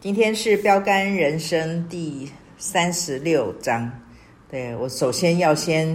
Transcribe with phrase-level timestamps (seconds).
[0.00, 3.92] 今天是标杆人生第三十六章。
[4.50, 5.94] 对，我首先要先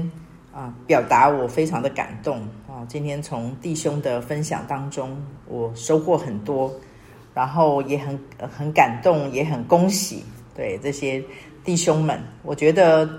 [0.53, 2.37] 啊表达我非常的感动
[2.67, 2.85] 啊！
[2.87, 6.71] 今天从弟兄的分享当中，我收获很多，
[7.33, 10.23] 然后也很很感动，也很恭喜。
[10.55, 11.19] 对这些
[11.63, 13.09] 弟兄们，我觉得，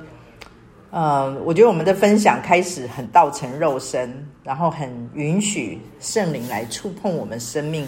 [0.93, 7.85] 呃，我觉得我们的分享开始很道成肉身，然后很允许圣灵来触碰我们生命。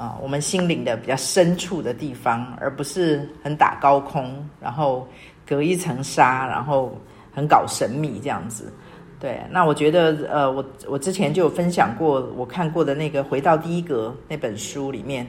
[0.00, 5.06] 啊，我们心灵的比较深处的地方，而不是很打高空，然后
[5.46, 6.96] 隔一层纱，然后
[7.34, 8.72] 很搞神秘这样子。
[9.18, 15.26] 对，那我觉得，呃，我我之前就有分享过，我看过的那个《回到第一格》那本书里面，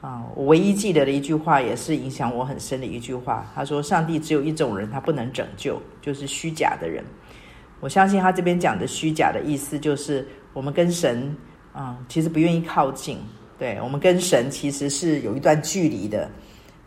[0.00, 3.46] 啊，我唯一记得的一句话，也是影响我很深的一句话。
[3.54, 7.04] 他说：“上帝只有一种人，他不能拯救，就是虚假的人。”
[7.80, 11.36] 我相信他这边讲的虚假的意思，就是我们跟神
[11.74, 13.18] 啊，其实不愿意靠近。
[13.56, 16.28] 对，我们跟神其实是有一段距离的，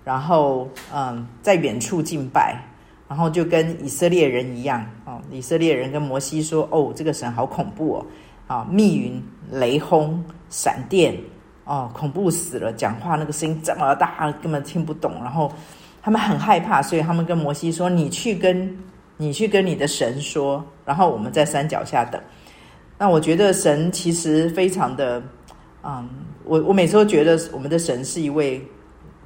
[0.04, 2.62] 然后嗯，在远处敬拜，
[3.08, 5.22] 然后就跟以色列人一样哦。
[5.32, 8.06] 以色列人跟摩西说：“哦，这个神好恐怖哦，
[8.48, 11.18] 啊，密云、雷轰、闪电，
[11.64, 12.74] 哦，恐怖死了！
[12.74, 15.14] 讲话那个声音这么大，根本听不懂。
[15.22, 15.50] 然后
[16.02, 18.78] 他们很害怕，所以他们跟摩西说：‘你去跟
[19.16, 22.22] 你去跟你的神说，然后我们在山脚下等。’
[23.00, 25.24] 那我觉得神其实非常的。”
[25.88, 26.08] 嗯，
[26.44, 28.62] 我我每次都觉得我们的神是一位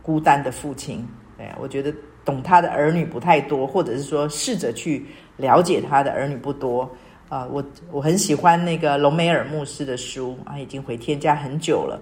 [0.04, 1.04] 孤单的父亲。
[1.36, 1.92] 对，我觉得
[2.24, 5.04] 懂他的儿女不太多，或者是说试着去
[5.38, 6.88] 了解他的儿女不多。
[7.30, 12.00] 啊，我我很喜欢那个隆美尔牧师的书啊，已经回天家很久了。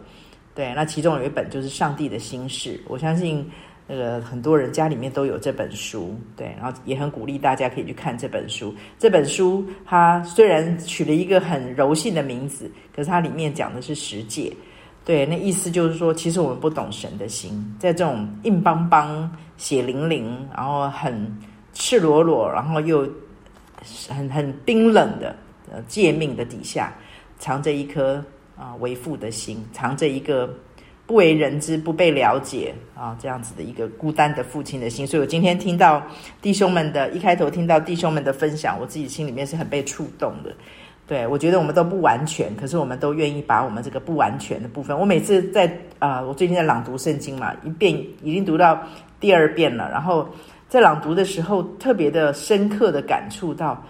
[0.53, 3.49] 对，那其中有一本就是《上帝的心事》，我相信。
[3.91, 8.71] 那个很多人家里面都有这本书，对，然后也很鼓励大家可以去看这本书。
[8.99, 14.55] 这本书它虽然取了一个很柔性的名字，可是它里面讲的是十诫，
[15.03, 21.35] 对，那意思就是说，其实我们不懂神的心，在这种硬邦邦、血淋淋，然后很
[21.73, 23.11] 赤裸裸，然后又
[24.07, 25.35] 很很冰冷的
[25.72, 26.94] 呃诫命的底下，
[27.39, 28.23] 藏着一颗
[28.55, 30.47] 啊为父的心，藏着一个。
[31.09, 36.00] 不为人知、不被了解啊，这样子的一个孤单的父亲的心，所以我今天听到
[36.40, 40.53] 弟兄们的一开头听到弟兄们的分享，我自己心里面是很被触动的。
[41.08, 44.96] 对，我觉得我们都不完全，可是我们都愿意把我们这个不完全的部分。
[44.96, 47.91] 我每次在啊、我最近在朗读圣经嘛，一遍
[48.22, 48.80] 已经读到
[49.20, 50.30] 第二遍了，然后
[50.68, 53.84] 在朗读的时候特别的深刻的感触到，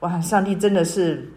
[0.00, 1.30] 哇，上帝真的是。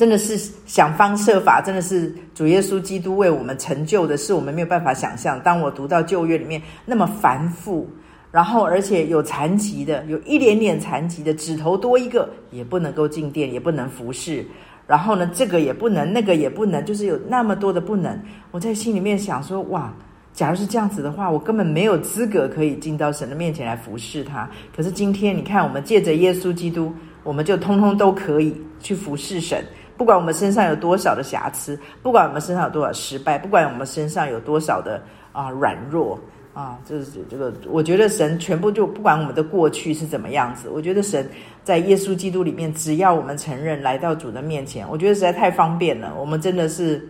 [0.00, 0.34] 真的是
[0.64, 5.38] 想方设法，真的是主耶稣基督为我们成就的是我们没有办法想象。
[5.40, 7.86] 当我读到旧约里面那么繁复，
[8.32, 14.42] 然后而且有残疾的，有一点点残疾的，指头多一个也不能够进殿，也不能服侍。
[14.86, 18.18] 然后呢，这个也不能，那个也不能，就是有那么多的不能。
[18.52, 19.94] 我在心里面想说，哇，
[20.32, 24.48] 假如是这样子的话，我根本没有资格可以进到神的面前来服侍他。
[24.74, 26.90] 可是今天你看，我们借着耶稣基督，
[27.22, 29.62] 我们就通通都可以去服侍神。
[30.00, 34.98] 不管我们身上有多少的瑕疵，不管我们身上有多少失败，不管我们身上有多少的
[35.30, 36.18] 啊软弱
[36.54, 41.28] 啊，就是这个，我觉得神全部就不管我们的过去是怎么样子，我觉得神
[41.62, 46.14] 在耶稣基督里面，只要我们承认来到主的面前，我觉得实在太方便了。
[46.18, 47.06] 我们真的是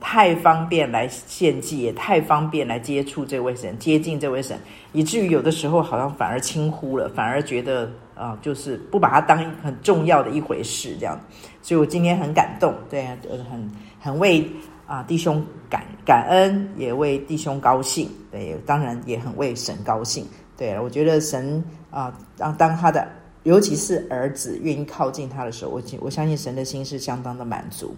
[0.00, 4.58] 太方便来献祭，也太方便来接触这位神，接近这位神，
[4.92, 7.90] 以至于有的时候好像反而轻忽了，反而觉得。
[8.22, 11.20] 啊，就是不把它当很重要的一回事，这样，
[11.60, 13.04] 所以我今天很感动，对，
[13.50, 13.68] 很
[13.98, 14.48] 很为
[14.86, 20.24] 啊弟兄感感恩，也为弟兄高兴，对，当然也很为神高兴，
[20.56, 23.08] 对，我觉得神啊，当当他的，
[23.42, 27.92] 尤其是儿子愿意靠近他的时候，我我相信神的心是相当的满足。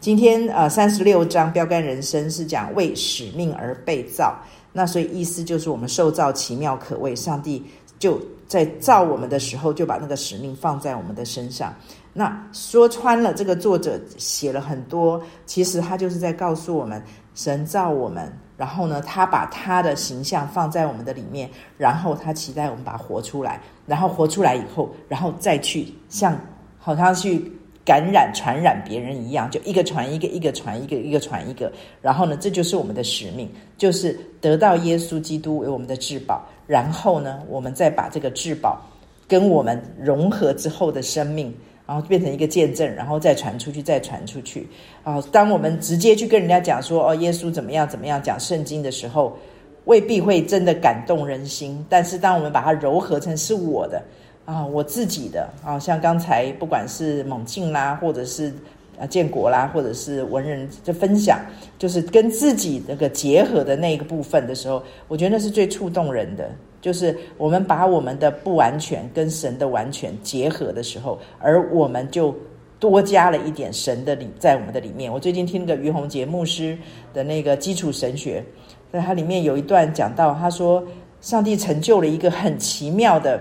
[0.00, 4.34] 今天啊，三十六章标杆人生是讲为使命而被造，
[4.72, 7.62] 那所以意思就是我们受造奇妙可畏，上帝。
[7.98, 11.74] 就在造我们的时候，就把那个使命放在我们的身上。
[12.12, 17.02] 那说穿了，这个作者写了很多，其实他就是在告诉我们，
[17.34, 26.38] 神造我们，然后呢，他把他的形象放在我们的里面，然后他期待我们把它活出来，然后活出来以后，然后再去像
[26.78, 27.52] 好像去
[27.84, 31.70] 感染、传染别人一样，就一个传一个，一个传一个，一个传一个。
[32.00, 36.46] 然后呢，这就是我们的使命，就是得到耶稣基督为我们的至宝。
[36.66, 38.80] 然后呢，我们再把这个至宝
[39.28, 41.54] 跟我们融合之后的生命，
[41.86, 44.68] 然后变成一个见证，然后再传出去，再传出去。
[45.04, 49.36] 啊，当我们直接去跟人家讲说，哦，耶稣怎么样怎么样，讲圣经的时候，
[49.84, 51.84] 未必会真的感动人心。
[51.88, 54.02] 但是当我们把它糅合成是我的
[54.44, 58.52] 啊，我自己的啊，像刚才不管是猛进啦，或者是
[58.98, 61.40] 啊建国啦，或者是文人的分享，
[61.78, 66.50] 就是跟自己那个结合的那个部分的时候，我觉得那是最触动人的，
[66.80, 72.34] 就是我们把我们的不完全跟神的完全结合的时候，而我们就
[72.78, 75.12] 多加了一点神的里在我们的里面。
[75.12, 76.76] 我最近听那个于洪杰牧师
[77.12, 78.44] 的那个基础神学，
[78.92, 80.82] 在它里面有一段讲到，他说
[81.20, 83.40] 上帝成就了一个很奇妙的。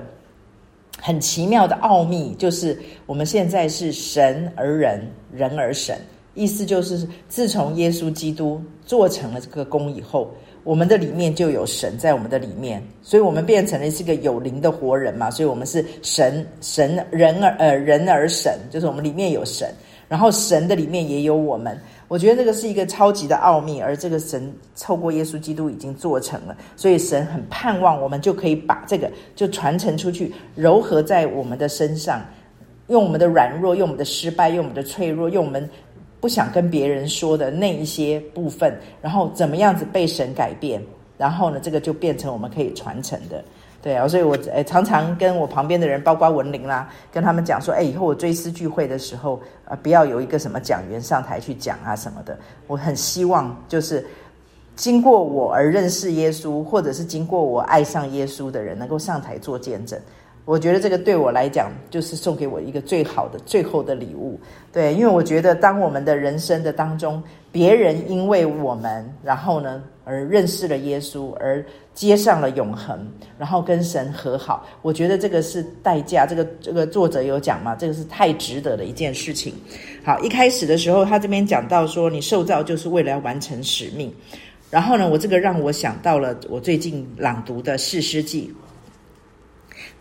[1.02, 5.98] 很奇妙的奥秘，就是我们现在是神而人，人而神，
[6.34, 10.32] 意思就是自从耶稣基督做成了这个工以后，
[10.64, 19.70] 我们的里面就有神在我们的里面，所以我们变成了是个有灵的活人嘛，所以我们是神神人而呃人而神，就是我们里面有神，
[20.08, 21.80] 然后神的里面也有我们。
[22.08, 32.22] 我觉得这个是一个超级的奥秘，而这个神透过耶稣基督已经做成了，所以神很盼望我们就可以把这个就传承出去，糅合在我们的身上，
[32.90, 35.68] 用我们的软弱，用我们的失败，用我们的脆弱，用我们
[36.20, 40.82] 不想跟别人说的那一些部分，然后怎么样子被神改变，
[41.18, 43.44] 然后呢，这个就变成我们可以传承的。
[43.86, 52.36] 对啊，所以我诶常常跟我旁边的人，包括文玲啦，跟他们讲说，哎以后我追思聚会的时候，呃，不要有一个什么讲员上台去讲啊什么的。
[52.66, 54.04] 我很希望就是
[54.76, 60.00] 经过我而认识耶稣，或者是经过我爱上耶稣的人，能够上台做见证。
[60.46, 64.40] 我觉得这个对我来讲，就是送给我一个最好的、最后的礼物。
[64.74, 67.22] 对，因为我觉得，当我们的人生的当中，
[67.52, 73.06] 别人因为我们，然后呢，而认识了耶稣，而接上了永恒，
[73.38, 76.26] 然后跟神和好，我觉得这个是代价。
[76.26, 79.54] 这个这个作者有讲嘛，这个是太值得的一件事情。
[80.04, 84.14] 好，一开始的时候，他这边讲到说，你受造就是为了要完成使命。
[84.70, 88.54] 然后呢，我这个让我想到了我最近朗读的《士师记》。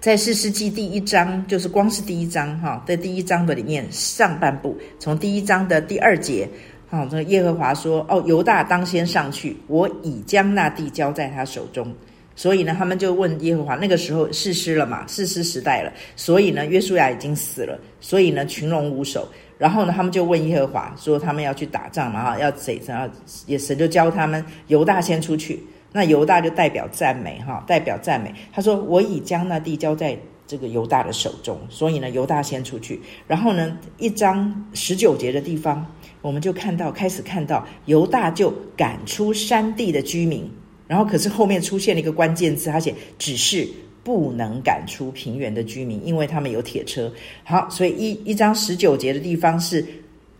[0.00, 6.46] 在士师记第一章，就是光是第一章哈，在第一章的里面上半部，从第一章的第二节，
[6.94, 11.92] 哈，这耶和华说：“哦，犹大当先上去，我已将那地交在他手中。”
[12.36, 13.76] 所以呢，他们就问耶和华。
[13.76, 19.28] 那个时候士师了嘛，士师时代了，所以呢，约书亚已经死了，所以呢，群龙无首。
[19.56, 22.24] 然后呢，他们就问耶和华说：“他们要去打仗嘛？
[22.24, 22.80] 哈，要谁？
[22.86, 23.14] 然后
[23.46, 25.62] 也神就教他们犹大先出去。”
[25.92, 28.34] 那犹大就代表赞美哈，代表赞美。
[28.52, 33.00] 他说：“我已将那地交在这个犹大的手中。”所以呢，犹大先出去。
[33.28, 35.86] 然后呢，一章十九节的地方，
[36.24, 40.50] 我们就看到开始看到犹大就赶出山地的居民。
[40.88, 43.68] 然后可是后面出现了一个关键字，他写只是
[44.02, 47.12] 不能赶出平原的居民，因为他们有铁车。
[47.44, 49.84] 好，所以一一章十九节的地方是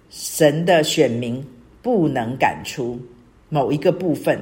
[0.08, 1.44] 神的选民
[1.82, 2.98] 不能赶出
[3.50, 4.40] 某一个部分。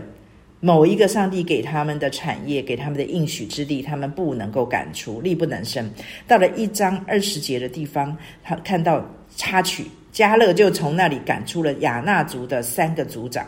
[0.64, 5.90] 某一个上帝给他们的产业，给他们的应许之地，他们不能够赶出，力不能胜。
[6.28, 9.04] 到了一章二十节的地方，他看到
[9.36, 13.44] 插曲，加勒就从那里赶出了亚纳族的三个族长。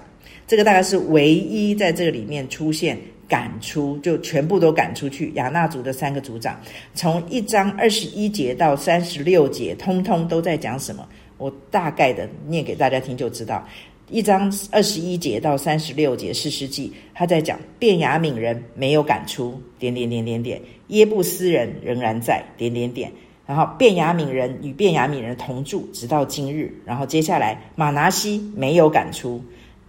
[0.46, 5.32] 这个大概是唯一在这个里面出现赶出，就全部都赶出去。
[5.34, 6.60] 亚纳族的三个族长，
[6.94, 11.06] 从一章二十一节到三十六节，通通都在讲什么？
[11.38, 13.66] 我大概的念给大家听就知道。
[14.10, 23.10] 一章二十一节到三十六节，士师记，他在讲便雅悯人没有赶出，点点点点点，耶布斯人仍然在，点点点，
[23.46, 26.72] 然后便雅悯人与便雅悯人同住，直到今日。
[26.84, 29.42] 然后接下来马拿西没有赶出，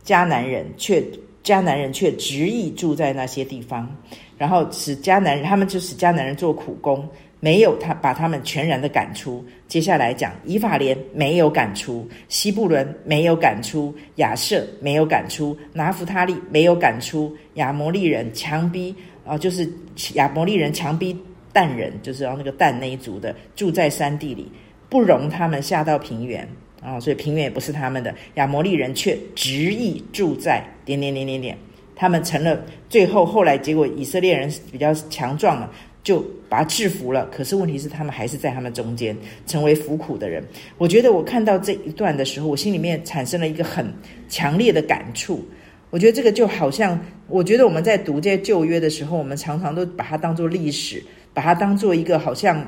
[0.05, 1.03] 迦南人却
[1.43, 3.89] 迦南人却执意住在那些地方，
[4.37, 7.07] 然后使迦南人他们就使迦南人做苦工。
[7.41, 9.45] 没有他把他们全然的赶出。
[9.67, 19.69] 接下来讲以法莲没有赶出，西布伦没有赶出，亚设没有赶出，拿弗他利没有赶出，亚摩利人强逼啊，就是
[20.15, 21.15] 亚摩利人强逼
[21.55, 24.51] 但人，就是要那个但那一族的住在山地里，
[24.89, 26.45] 不容他们下到平原
[26.81, 28.13] 啊，所以平原也不是他们的。
[28.33, 31.57] 亚摩利人却执意住在点点点点点，
[31.95, 35.71] 他们成了最后后来结果以色列人比较强壮了。
[36.03, 40.43] 就把他制服了，可是问题是他们还是在他们中间成为服苦的人。
[40.77, 43.91] 我觉得我看到这一段的时候，我心里面产生了一个很
[44.29, 45.43] 强烈的感触。
[45.89, 51.03] 我觉得这个就好像，我觉得我们在读这些旧约的时候，我们常常都把它当做历史，
[51.35, 52.65] 把它当做一个好像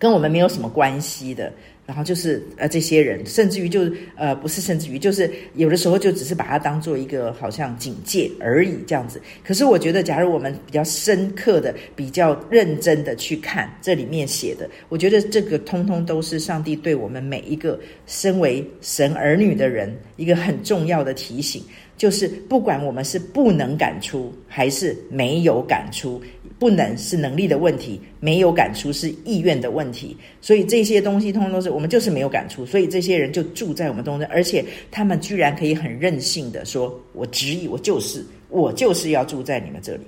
[0.00, 1.52] 跟我们没有什么关系的。
[1.86, 3.80] 然后就是呃，这些人甚至于就
[4.14, 9.20] 呃，不是甚至于，就是有的时候就只是把它当做一个好像警戒而已这样子。
[9.42, 17.76] 可是我觉得，假如我们比较深刻的、比较认真的去看这里面写的，我觉得这个通通都是上帝对我们每一个
[18.06, 21.60] 身为神儿女的人一个很重要的提醒，
[21.96, 26.22] 就是不管我们是不能赶出还是没有赶出。
[26.60, 40.02] 不能是能力的问题，没有感出是意愿的问题，所以这些东西通通都是我们就是没有感出，所以这些人就住在我们东镇，而且他们居然可以很任性的说：“我执意，我就是我就是要住在你们这里。”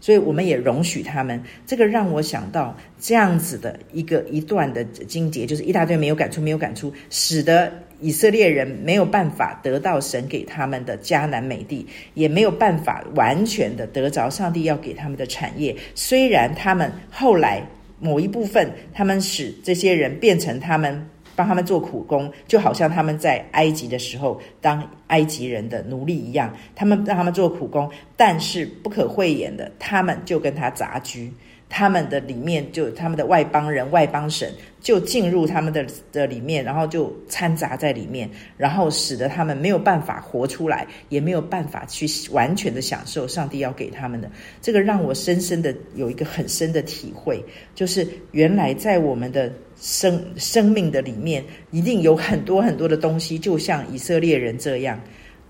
[0.00, 1.42] 所以我们也容许他们。
[1.66, 7.72] 这个让我想到这样子的一个一段的经节，就是一大堆没有敢出，没有敢出，使得。
[7.98, 15.74] 以色列人没有办法得到神给他们的迦南美地，也没有办法完全的得着上帝要给他们的产业。
[15.94, 17.66] 虽然他们后来
[17.98, 31.30] 某一部分，他们使这些人变成他们帮他们做苦工，就好像他们在埃及的时候当埃及人的奴隶一样，他们让他们做苦工，但是不可讳言的，他们就跟他杂居。
[31.68, 44.30] 他们的里面就他们的外邦人、外邦神就进入他们的的里面，然后就掺杂在里面，然后使得他们没有办法活出来，也没有办法去完全的享受上帝要给他们的。
[44.62, 55.00] 这个让我深深的有一个很深的体会，就是原来在我们的生生命的里面，一定有很多很多的东西，就像以色列人这样，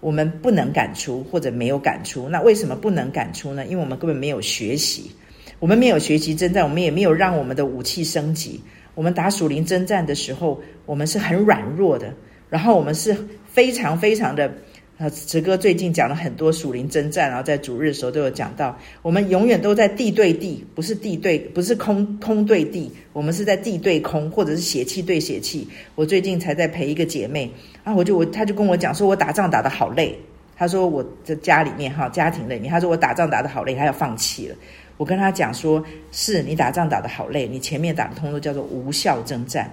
[0.00, 2.28] 我们不能赶出或者没有赶出。
[2.28, 3.64] 那为什么不能赶出呢？
[3.66, 5.10] 因为我们根本没有学习。
[5.58, 8.60] 我们没有学习征战，我们也没有让我们的武器升级。
[8.94, 12.12] 我们打属灵征战的时候，我们是很软弱的。
[12.50, 13.16] 然后我们是
[13.46, 14.52] 非常非常的，
[14.98, 25.68] 呃，哲哥最近讲了很多属灵征战，然后在主日的时候都有讲到，我们永远都在地对地，不是地对，不是空空对地，我们是在地对空，或者是血气对血气。
[25.96, 27.50] 我最近才在陪一个姐妹
[27.84, 30.18] 啊，我就我，她就跟我讲说，我打仗打得好累。
[30.56, 34.56] 她说我在家里面哈，家庭里面，她说我打仗打得好累，她要放弃了。
[34.96, 39.70] 我跟他讲说，是你打仗打得好累，你前面打的通都叫做无效征战，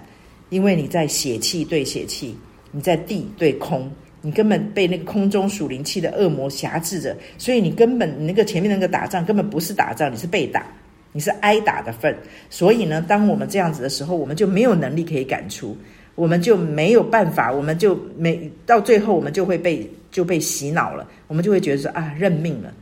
[0.50, 2.38] 因为你在血气对血气，
[2.72, 3.90] 你在地对空，
[4.24, 10.66] 你根本被那个空中属灵气的恶魔辖制着，所以你根本你那个前面那个打仗根本不是打仗，你是被打，
[11.12, 12.18] 你是挨打的份。
[12.50, 15.78] 所以呢，当我们这样子的时候，我们就没有能力可以赶出，
[16.16, 22.74] 我们就没有办法，我们就没到最后，我们就会被就被洗脑了，我们就会觉得说啊，认命了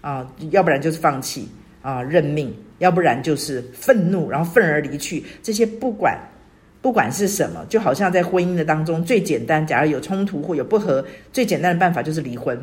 [0.00, 1.48] 啊，要不然就是放弃。
[1.80, 5.24] 啊，认命，要不然就是愤怒，然后愤而离去。
[5.44, 6.18] 这些不管
[6.80, 12.58] 不管是什么，就好像在婚姻的当中，最简单，假如有冲突或有不和，最简单的办法就是离婚，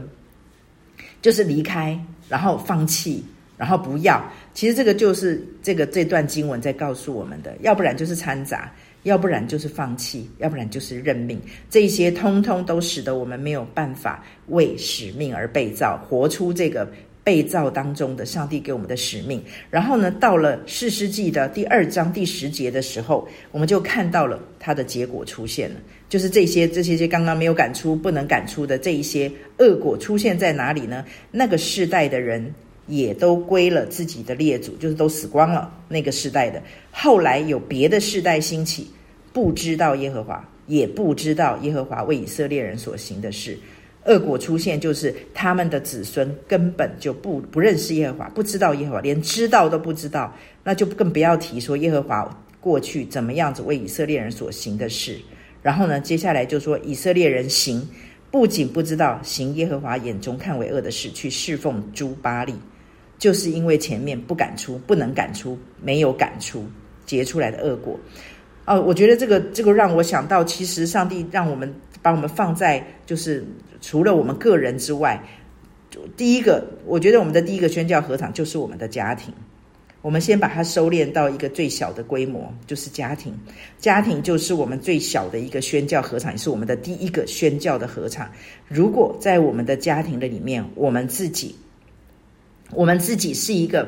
[1.21, 3.23] 就是离开，然后放弃，
[3.57, 4.23] 然后不要。
[4.53, 8.71] 其实这个就是这个这段经文在告诉我们的，要不然就是掺杂，
[9.03, 11.39] 要不然就是放弃，要不然就是认命。
[11.69, 16.87] 这些通通都使得我们没有办法为使命而被造，活出这个。
[17.25, 25.75] 被造当中的上帝给我们的使命，然后呢，到了四世纪的第二章第十节的时候，我们就看到了它的结果出现了，
[26.07, 31.03] 就是这些这些些刚刚没有赶出、不能赶出的这一些恶果出现在哪里呢？
[31.31, 32.53] 那个世代的人
[32.85, 35.73] 也都归了自己的列祖，就是都死光了。
[35.87, 38.87] 那个世代的后来有别的世代兴起，
[39.33, 43.57] 不知道耶和华，也不知道耶和华为以色列人所行的事。
[44.05, 50.33] 恶果出现，就是他们的子孙根本就不不认识耶和华，不知道耶和华，连知道都不知道，
[50.63, 52.29] 那就更不要提说耶和华
[52.61, 55.19] 过去怎么样子为以色列人所行的事。
[55.61, 57.87] 然后呢，接下来就说以色列人行，
[58.29, 62.53] 不仅不知道行耶和华眼中看为恶的事，去侍奉诸巴力，
[63.17, 66.63] 就是因为前面不敢出，不能敢出，没有敢出
[67.07, 67.99] 结出来的恶果。
[68.65, 73.45] 哦，我觉得这个这个让我想到，其实上帝让我们把我们放在就是。
[73.81, 75.21] 除了我们个人之外，
[76.17, 79.31] 第一个，我觉得我们的第一个宣教合场就是我们的家庭。
[80.01, 83.37] 我们先把它收敛到一个最小的规模，就是家庭。
[83.77, 88.27] 家庭就是我们最小的一个宣教合场，也是我们的第一个宣教的合场。
[88.67, 91.55] 如果在我们的家庭的里面，我们自己，
[92.71, 93.87] 我们自己是一个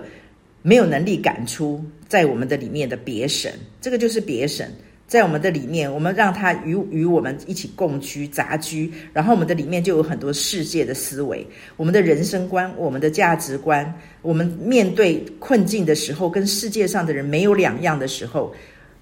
[0.67, 4.69] 没有能力赶出在我们的里面的别神，这个就是别神。
[5.07, 11.47] 在我们的里面，我们让他与与我们一起共居杂居，然后我们的里面就有很多世界的思维，
[11.77, 18.53] 我们的人生观、我们的价值观，我们面对困境的时候，跟世界上的人没有两样的时候，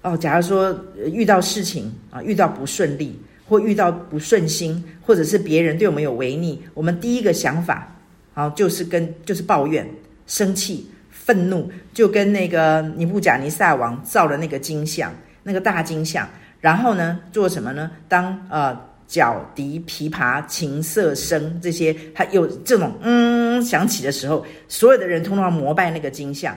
[0.02, 0.78] 哦，假如说
[1.12, 7.92] 遇到事情啊，遇到不顺利，或遇到不顺心，或者是别人对我们有违逆，我们第一个想法
[8.34, 9.84] 啊，就是跟就是抱怨、
[10.28, 10.86] 生气、
[11.26, 15.12] 愤怒，就跟那个尼布甲尼撒王造了那个金像。
[15.42, 16.28] 那个大金像，
[16.60, 17.90] 然后呢，做什么呢？
[18.08, 26.56] 当呃角笛、琵琶、琴瑟声这些，他有这种嗯响起的时候，所有的人通通膜拜那个金像。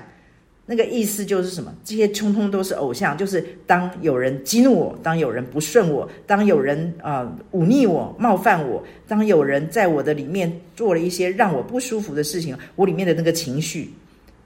[0.66, 1.74] 那个意思就是什么？
[1.84, 3.18] 这些通通都是偶像。
[3.18, 13.92] 就是当有人激怒我，当有人不顺我，当有人呃忤逆我、冒犯我，当有人在我的里面做了一些让我不舒服的事情，我里面的那个情绪，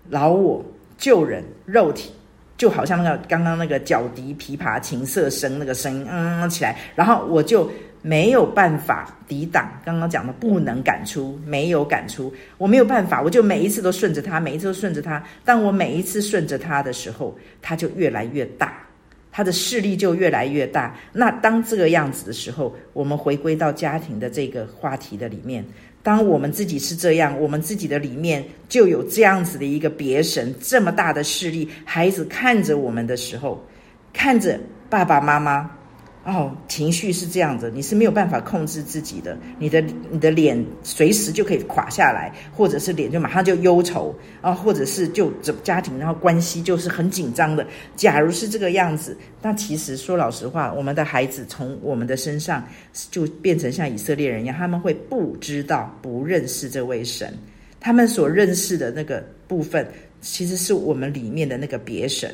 [0.09, 0.63] 老我。
[0.97, 2.11] 旧人肉体。
[2.55, 7.69] 就好像那个刚刚那个角笛、琵琶、琴瑟声那个声音，嗯起来，然后我就
[8.03, 15.21] 没有办法抵挡刚刚讲的不能赶出，没有赶出，我没有办法，我就每一次都顺着他，每一次都顺着他。
[15.43, 18.77] 当我每一次顺着他的时候，他就越来越大，
[19.31, 20.95] 他的势力就越来越大。
[21.11, 25.65] 那当这个样子的时候，我们回归到家庭的这个话题的里面。
[26.03, 33.65] 当我们自己是这样，我们自己的里面就有这样子的一个别神，这么大的势力，孩子看着我们的时候，
[34.11, 35.71] 看着爸爸妈妈。
[36.25, 47.67] 哦，情绪是这样子，你是没有办法控制自己的，你的你的脸随时就可以垮下来，或者是脸就马上就忧愁啊，或者是就这家庭然后关系就是很紧张的。
[47.97, 52.65] 假如是这个样子，那其实说老实话，我们的孩子从我们的身上
[53.11, 57.37] 就变成像以色列人一样，他们会不知道、不认识这位神，
[57.81, 59.85] 他们所认识的那个部分，
[60.21, 62.33] 其实是我们里面的那个别神。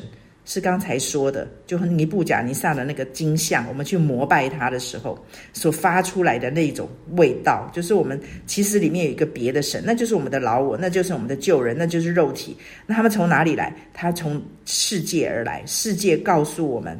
[0.52, 5.16] 是刚才说的，就尼布甲尼撒的那个金像，我们去膜拜他的时候
[5.52, 12.56] 所发出来的那种味道，就是我们其实里面有一个别的神，那就是我们的老我，那就是我们的旧人，那就是肉体。
[12.84, 13.72] 那他们从哪里来？
[13.94, 16.98] 他从世界而来，世界告诉我们，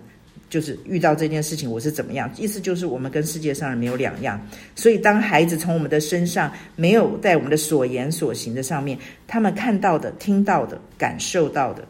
[0.49, 4.41] 就是遇到这件事情我是怎么样，意思就是我们跟世界上人没有两样。
[4.77, 11.85] 所以当孩子从我们的身上没有在我们的所言所行的上面，他们看到的、听到的、感受到的。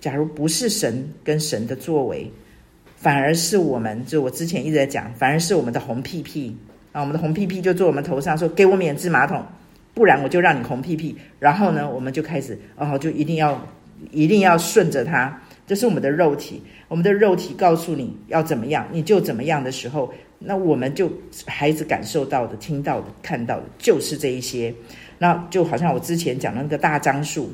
[0.00, 2.30] 假如不是神跟神的作为，
[2.96, 6.56] 反而是我们，就我之前一直在讲，反而是我们的红屁屁
[6.92, 9.44] 啊，我们的红屁屁就坐我们头上，说给我免治马桶，
[9.94, 11.16] 不然我就让你红屁屁。
[11.38, 13.60] 然后呢，我们就开始哦，就一定要
[14.12, 21.10] 一定要顺着他，这是我们的肉体，我们的肉体告诉你要怎么样，你就怎么样的时候，那我们就
[21.46, 24.72] 孩子感受到的、听到的、看到的，就是这一些。
[25.18, 27.50] 那就好像我之前讲的那个大樟树。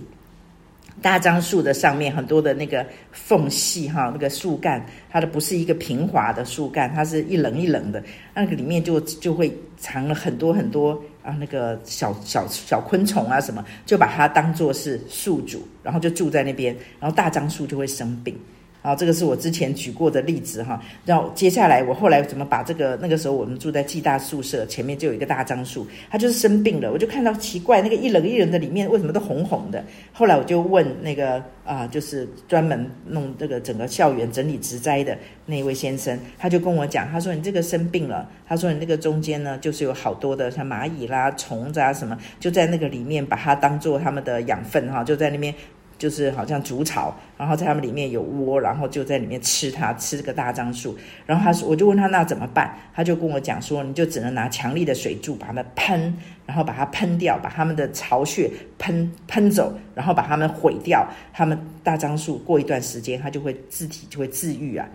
[1.02, 10.92] 大樟树的上面很多的那个缝隙哈，那个树干它的不是一个平滑的树干，它是一棱一棱的，那个里面就就会藏了很多很多
[11.22, 18.38] 啊那个小小小昆虫啊什么，就把它当做是宿主，然后就住在那边，然后大樟树就会生病。
[18.82, 20.82] 啊，这个是我之前举过的例子哈。
[21.06, 22.98] 然后接下来我后来怎么把这个？
[23.00, 26.92] 那个时候我们住在暨大宿舍前面就有一个大樟树，它就是生病了。
[26.92, 29.84] 我就看到奇怪，那个一棱一棱的里面为什么都红红的？
[30.12, 35.16] 后来我就问那个啊，就是专门弄这个整个校园整理植栽的
[35.46, 45.54] 那位先生，他就跟我讲，他说你这个生病了，他说你那个中间呢，就是有好多的像蚂蚁啦、虫子啊什么，就在那个里面把它当做他们的养分哈，就在那边。
[46.02, 50.98] 就是好像筑巢，然后在他们里面有窝，然后就在里面吃它，吃这个大樟树。
[51.24, 52.76] 然后他说，我就问他那怎么办？
[52.92, 56.12] 他就跟我讲说，你就只能拿强力的水柱把它们喷，
[56.44, 61.06] 然后把它喷掉，把他们的巢穴喷喷走，然后把它们毁掉。
[61.32, 64.88] 他们大樟树过一段时间，它就会自体就会自愈啊。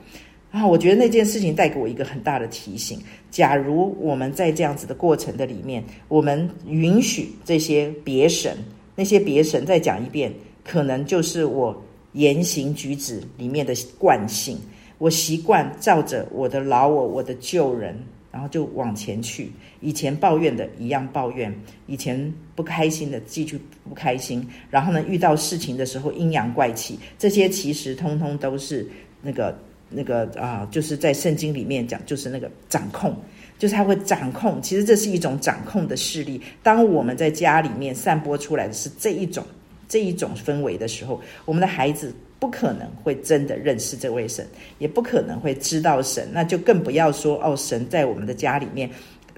[0.51, 8.57] 然后我觉得那件事情带给我一个很大的提醒：假如我们在这样子的过程的里面，我们允许这些别神，
[8.93, 10.29] 那些别神再讲一遍。
[10.67, 14.59] 可能就是我言行举止里面的惯性，
[14.97, 17.97] 我习惯照着我的老我、我的旧人，
[18.31, 19.49] 然后就往前去。
[19.79, 24.45] 以前抱怨的一样抱怨，以前不开心的继续不开心。
[24.69, 28.85] 然后呢，遇到事情的时候阴阳怪气，这些其实通通都是
[29.21, 29.57] 那个
[29.89, 33.15] 那个啊、就是在圣经里面讲，就是那个掌控，
[33.57, 34.61] 就是他会掌控。
[34.61, 36.41] 其实这是一种掌控的势力。
[36.61, 39.45] 当我们在家里面散播出来的是这一种。
[39.87, 44.45] 这一种氛围的时候，我们的孩子不可能会真的认识这位神，
[44.79, 48.89] 也不可能会知道神，那就更不要说哦，神在我们的家里面，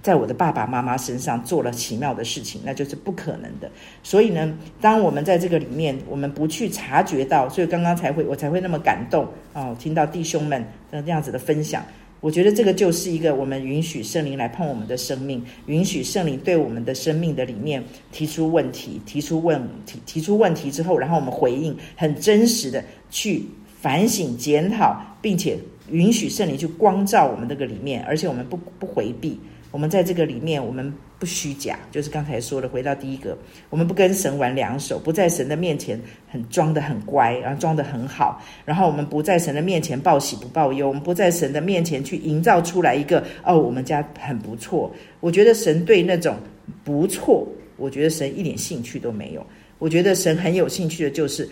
[0.01, 3.69] 在我的爸爸妈妈身上做了奇妙的事情，那就是不可能的。
[4.03, 11.85] 所以呢，当我们在这个里面，我们不去察觉到，所以刚刚才会我才会那么感动哦，听到弟兄们的这样子的分享。
[12.21, 23.45] 我觉得这个就是一个我们允许圣灵来碰我们的生命，允许圣灵对我们的生命的里面提出问题，提出问题，提出问题之后，然后我们回应，很真实的去
[23.81, 25.57] 反省检讨，并且
[25.91, 29.39] 允许圣灵去光照我们这个里面，而且我们不不回避。
[29.71, 33.37] 我们在这个里面，我们不虚假，就是刚才说的，回到第一个，
[33.69, 44.91] 我们不跟神玩两手，不在神的面前很装得很乖，然后装得很好，然后我们不在神的面前报喜不报忧，我们不在神的面前去营造出来一个哦，我们家很不错。
[45.19, 46.35] 我觉得神对那种
[46.83, 49.45] 不错，我觉得神一点兴趣都没有。
[49.77, 51.47] 我觉得神很有兴趣的就是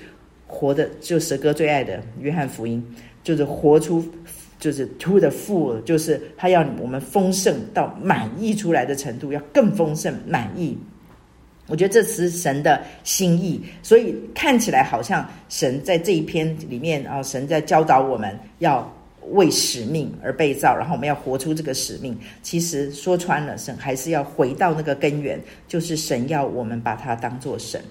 [0.48, 2.84] 活的，就蛇哥最爱的约翰福音，
[3.24, 4.04] 就是活出。
[4.60, 10.78] 就是 to the full，就是他要我们丰盛到满溢出来的程度，要更丰盛满意。
[11.68, 18.90] 我觉得这是神的心意，所以看起来好像神在这一篇里面啊，神在教导我们要
[19.32, 22.18] 为使命而被造，然后我们要活出这个使命。
[22.42, 27.82] 其实说穿了，神还是要回到那个根源，就是神要我们把它当作神。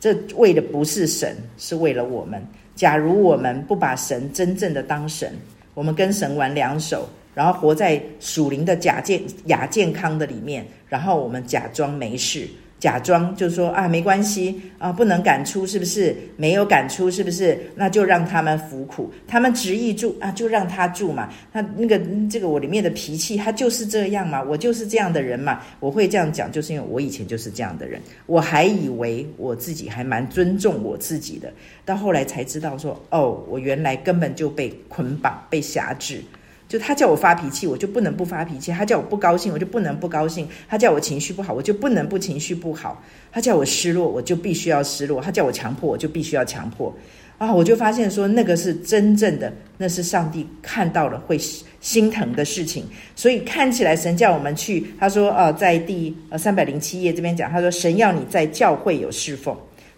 [0.00, 2.44] 这为的不是神，是为了我们。
[2.74, 5.32] 假如我们不把神真正的当神，
[5.76, 12.48] 我们跟神玩两手，然后活在属灵的假健亚健康的里面，然后我们假装没事。
[12.78, 16.14] 假装就说啊，没关系啊，不能赶出是不是？
[16.36, 17.58] 没有赶出是不是？
[17.74, 21.30] 那就让他们服苦，他们执意住啊，就让他住嘛。
[21.52, 21.98] 他那个
[22.30, 25.62] 这个我里面的脾气，他就是这样嘛，我就是这样的人嘛。
[25.80, 28.00] 我会这样讲，就是因为我以前就是这样的人。
[28.26, 31.50] 我还以为我自己还蛮尊重我自己的，
[31.84, 36.20] 到后来才知道说，哦，我原来根本就被捆绑、被辖制。
[36.68, 43.00] 就他叫我发脾气，我就不能不发脾气；他叫我不高兴，我就不能不高兴；他叫我情绪不好，我就不能不情绪不好；
[43.30, 46.92] 他叫我失落，我就必须要失落；他叫我强迫，我就必须要强迫。
[47.38, 51.38] 啊，我就发现说，那个是真正的，那是上帝看到了会
[51.80, 52.84] 心疼的事情。
[53.14, 59.54] 所以看起来神叫我们去，他说呃，在第呃三百零七页这边讲，他说神要你在教会有侍奉。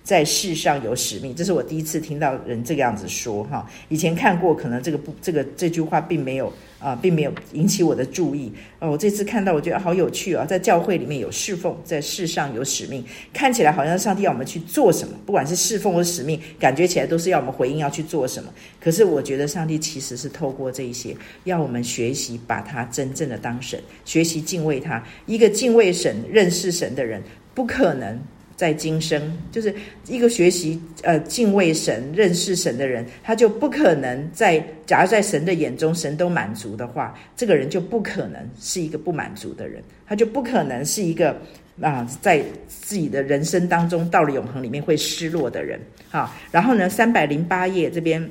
[0.09, 3.69] 在世上有使命，这是我第一次听到人这个样子说哈。
[3.91, 8.51] 以前看过，可能这个不，这个这句话并没有啊、并没有引起我的注意。
[8.79, 10.47] 哦，我这次看到，我觉得好有趣啊、哦。
[10.47, 18.51] 在教会里面有侍奉，在世上有使命，看起来好像上帝要我们去做什么，不管是侍奉或使命，感觉起来都是要我们回应要去做什么。
[18.81, 25.05] 可是我觉得上帝其实是透过这一些，要我们学习把他真正的当神，学习敬畏他。
[25.27, 27.23] 一个敬畏神、认识神的人，
[27.55, 28.19] 不可能。
[28.59, 29.73] 在今生，就是
[30.09, 41.41] 一个学习呃敬畏神、认识神的人，他就不可能在假如在神的眼中，神都满足的话，这个人就不可能是一个不满足的人，他就不可能是一个
[41.81, 45.79] 啊、在自己的人生当中到了永恒里面会失落的人。
[46.11, 48.29] 好，然后呢，三百零八页这边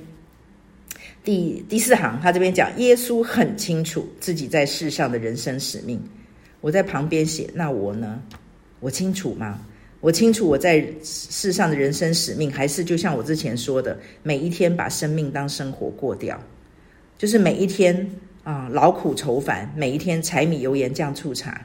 [1.23, 5.97] 第第四行，他这边讲耶稣很清楚自己在世上的人生使命。
[6.59, 8.21] 我在旁边写，那我呢？
[8.81, 9.61] 我清楚吗？
[9.99, 16.39] 我清楚我在世上的人生使命，还是就像我之前说的，每一天把生命当生活过掉，
[17.17, 18.10] 就是每一天
[18.43, 21.60] 啊劳苦愁烦，每一天柴米油盐酱醋茶。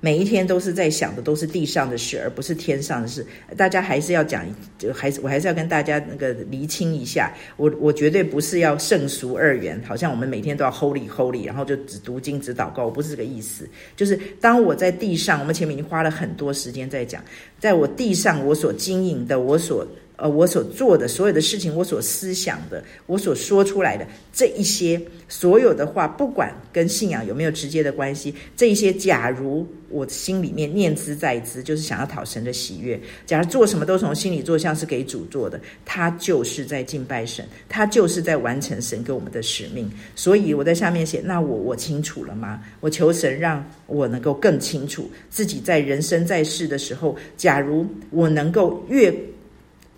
[0.00, 3.24] 每一天都是在想的都是地上的事，而不是天上的事。
[3.56, 4.46] 大家还是要讲，
[4.78, 7.32] 就还是我还是要跟大家那个厘清一下。
[7.56, 13.68] 我我绝对不是要圣俗二元，好像我们每天都要 holy holy，然后就只读经只祷告，我不是这个意思。
[13.94, 17.22] 就是当我在地上，我们前面已经花了很多时间在讲，
[17.58, 19.86] 在我地上我所经营的，我所。
[20.20, 39.90] 呃，我所做的所有的事情，我所思想的，我所说出来的这一些所有的话，不管跟信仰有没有直接的关系，这一些，假如我心里面念兹在兹，就是想要讨神的喜悦，假如做什么都从心里做，像是给主做的，他就是在敬拜神，他就是在完成神给我们的使命。
[40.14, 42.60] 所以我在下面写，那我我清楚了吗？
[42.80, 49.10] 我求神让我能够更清楚自己在人生在世的时候，假如我能够越。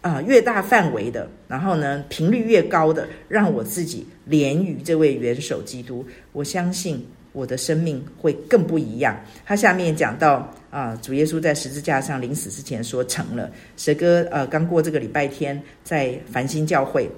[0.03, 9.19] 啊，越大范围的，然后呢，频率越高的，让我自己连于这位元首基督，我相信我的生命会更不一样。
[9.47, 13.49] 他下面讲到啊，主耶稣在十字架上临死之前说成了。
[13.77, 17.09] 蛇哥呃，刚过这个礼拜天在繁星教会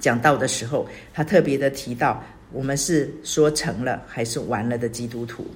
[0.00, 2.20] 讲道的时候，他特别的提到，
[2.52, 5.46] 我们是说成了还是完了的基督徒。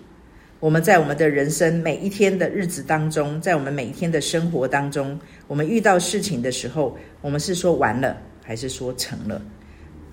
[0.61, 9.40] 我们在我们的人生每一天的日子当中，在我们每一天的生活当中，我们遇到事情的时候，我们是说完了，还是说成了？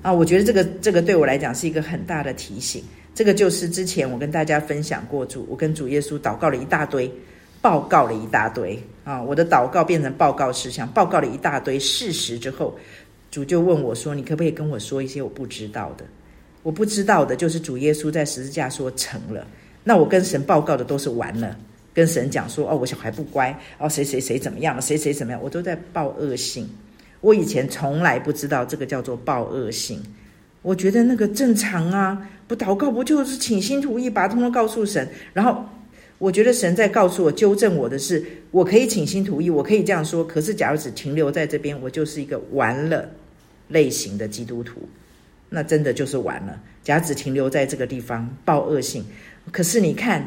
[0.04, 2.84] 啊，我觉得这个这个对我来讲是一个很大的提醒。
[3.16, 7.12] 这个就是之前我跟大家分享过主，我跟主耶稣祷告了一大堆，
[7.60, 12.78] 报告了一大堆啊，我的祷告变成报告事项，报告了一大堆事实之后，
[13.32, 16.06] 主就问我说：“你可不可以跟我说一些我不知道的？
[16.62, 19.48] 我不知道的就是主耶稣在十字架说成了。”
[19.88, 21.56] 那我跟神报告的都是完了，
[21.94, 26.68] 跟神讲说哦，我小孩不乖哦，谁谁谁怎么样了，谁谁怎么样，我都在报恶性。
[27.22, 30.02] 我以前从来不知道这个叫做报恶性，
[30.64, 35.08] 我觉得那个正常啊，不祷告不就是倾心吐意，把通通告诉神。
[35.34, 35.64] 然后
[36.18, 40.26] 我觉得神在告诉我、纠正我的是，我可以倾心吐意，我可以这样说。
[40.26, 43.08] 可是假如只停留在这边，我就是一个完了
[43.68, 44.82] 类型的基督徒，
[45.50, 46.60] 那真的就是完了。
[46.84, 49.06] 假如只停留在这个地方报恶性。
[49.52, 50.24] 可是你看，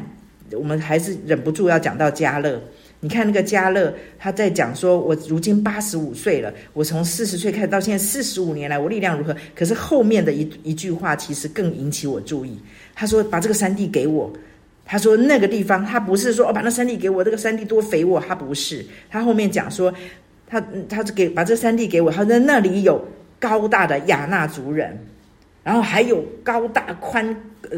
[0.51, 2.61] 我们还是忍不住要讲到迦勒。
[3.01, 12.59] 你看那个迦勒，他在讲说：“我如今八十五岁了，我从四十岁开始到现在四十五年来，我力量如何？”可是后面的一一句话，其实更引起我注意。
[12.93, 14.31] 他说：“把这个山地给我。”
[14.85, 18.85] 他说那个地方，他不是说哦，把那山地给我，这个山地多肥沃，他不是。
[19.09, 19.93] 他后面讲说，
[20.47, 23.01] 他他给把这山地给我，他说那里有
[23.39, 24.99] 高大的亚纳族人，
[25.69, 27.23] 然后还有高大宽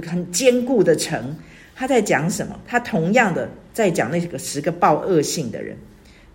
[0.07, 1.35] 很坚固的城。
[1.75, 2.57] 他在讲什么？
[2.65, 5.75] 他同样的在讲那个十个暴恶性的人，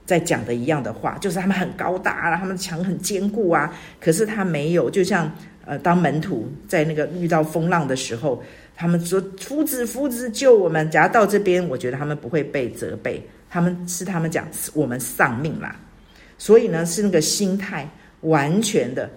[0.05, 3.75] 在讲的一样的话，就是他们很高大啊，他们墙很坚固啊。
[3.99, 5.33] 可是他没有，就像
[5.65, 8.43] 呃，当门徒在那个遇到风浪的时候。
[8.79, 15.75] 他们说：“夫子，夫子，救我们！”假如到这边，我觉得他们不会被责备，他们是他们讲我们丧命啦。
[16.37, 17.89] 所以呢，是那个心态
[18.21, 19.09] 完全的，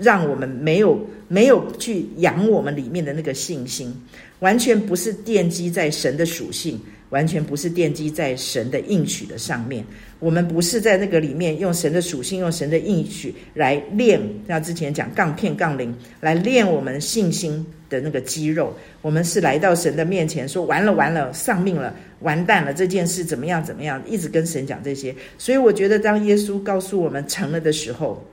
[0.00, 3.94] 让我们没有没有去养我们里面的那个信心，
[4.40, 6.80] 完全不是奠基在神的属性。
[7.12, 9.84] 完全不是奠基在神的应许的上面，
[10.18, 14.18] 我们不是在那个里面用神的属性、用神的应许来练。
[14.48, 18.74] 像之前讲杠片、杠铃，来练我们信心的那个肌肉。
[19.02, 25.14] 我们是来到神的面前，说完了完了，丧命了，完蛋了，这件事怎么样怎么样，一直跟神讲这些。
[25.36, 28.26] 所以我觉得，当耶稣告诉我们成了的时候，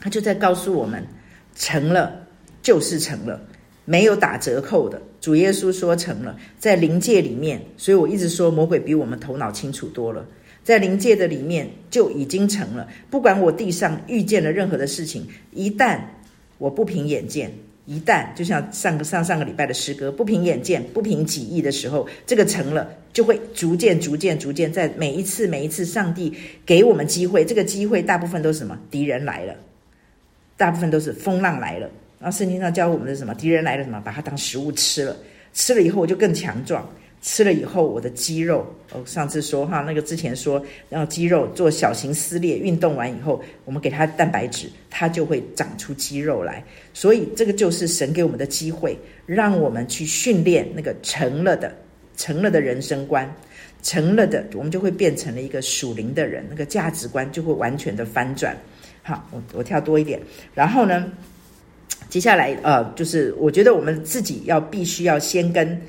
[0.00, 1.04] 他就在告诉我们，
[1.54, 2.26] 成了
[2.62, 3.40] 就是成了。
[3.84, 10.26] 没有打折扣的，主耶稣说成了，在灵界里面，所以我一直说魔鬼比我们头脑清楚多了，
[10.62, 12.86] 在灵界的里面就已经成了。
[13.08, 15.98] 不管我地上遇见了任何的事情，一旦
[16.58, 17.50] 我不凭眼见，
[17.86, 26.30] 一旦就像上个上上个礼拜的诗歌，不凭眼见，不凭己意的时候，这个成了，就会逐渐逐渐逐渐，在每一次每一次上帝
[26.66, 28.78] 给我们机会，这个机会大部分都是什么？
[28.90, 29.54] 敌人来了，
[30.58, 31.88] 大部分都是风浪来了。
[32.20, 33.34] 然后圣经上教我们的什么？
[33.34, 33.98] 敌人来了什么？
[34.04, 35.16] 把它当食物吃了，
[35.54, 36.86] 吃了以后我就更强壮。
[37.20, 46.62] 吃了以后我的肌肉，哦，上次说哈，那个之前说，然后肌肉做小型撕裂，运动完以后，我们给它蛋白质，它就会长出肌肉来。
[46.94, 51.76] 所以这个就是神给我们的机会，让我们去训练那个成了的、
[52.16, 53.28] 成了的人生观，
[53.82, 58.56] 成了的，我们就会变成了一个属灵的人，那个价值观就会完全的翻转。
[59.08, 60.20] 好，我我跳多一点，
[60.54, 61.10] 然后呢？
[62.10, 65.80] 接下来，呃，就是我觉得我们自己要必须要先跟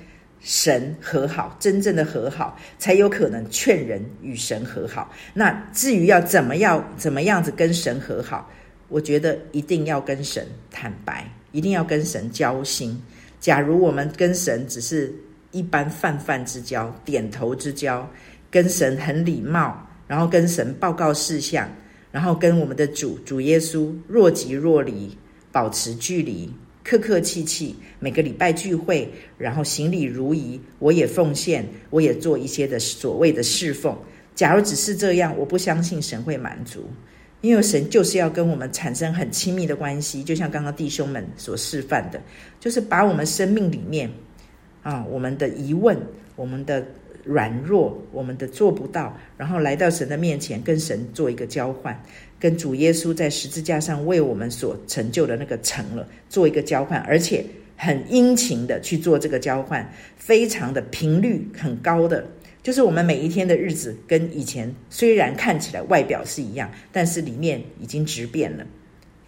[0.42, 5.14] 神和好，真正的和好，才有可能劝人与神和好。
[5.34, 8.50] 那至于要怎么样、怎么样子跟神和好，
[8.88, 13.02] 我觉得一定要跟神坦白，一定要跟神交心。
[13.40, 15.14] 假如我们跟神只是
[15.52, 18.06] 一般泛泛之交、点头之交，
[18.52, 21.70] 跟神很礼貌，然后跟神报告事项，
[22.12, 25.16] 然后跟我们的主主耶稣若即若离。
[25.52, 26.48] 保持距离，
[26.84, 30.62] 客客气气，每个礼拜聚会，然后行礼如仪。
[30.78, 33.98] 我也奉献，我也做一些的所谓的侍奉。
[34.36, 36.86] 假如只是这样，我不相信神会满足，
[37.42, 40.24] 因为神就是要跟我们产生很亲密的关系。
[40.24, 42.22] 就像刚刚弟兄们所示范的，
[42.60, 44.08] 就是把我们生命里面
[44.84, 46.00] 啊，我们的疑问，
[46.36, 46.86] 我们的。
[47.30, 52.04] 软弱，我们的做不到，然后来到神的面前，跟神做一个交换，
[52.40, 57.46] 跟主耶稣在十字架上为我们所成就的那个成了，做一个交换，而且
[57.78, 59.88] 很殷勤的去做这个交换，
[60.18, 62.26] 非常的频率很高的，
[62.64, 68.66] 就是我们每一天的日子跟以前虽然看起来外表是一样，但是里面已经质变了。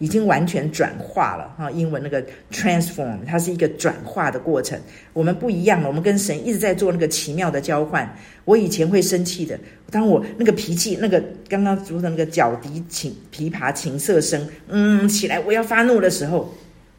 [0.02, 4.76] 已经完全转化了哈，英文那个 transform，它是一个转化的过程。
[5.12, 8.12] 我们不一样了，我们跟神一直在做那个奇妙的交换。
[8.44, 9.56] 我以前会生气的，
[9.92, 16.52] 当我那个脾气，那个刚刚读的那个角笛琴琵琶琴瑟声，嗯，起来我要发怒的时候，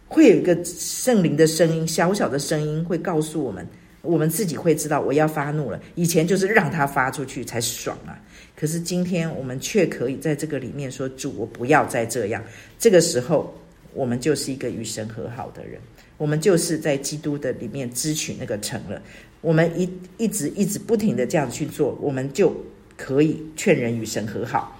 [0.08, 3.68] 会有一个圣灵的声音，小小的声音会告诉我们，
[4.02, 5.78] 我们自己会知道我要发怒了。
[5.96, 8.16] 以前就是让它发出去才爽啊。
[8.56, 12.44] 可是今天我们却可以在这个里面说：“主，我不要再这样。”
[12.78, 13.54] 这个时候，
[13.94, 15.82] 我们就是一个与神和好的人，
[16.18, 19.02] 我们就是在基督的里面支取那个成了。
[19.42, 22.56] 我们一一直一直不停的这样去做，我们就
[22.96, 24.80] 可以劝人与神和好。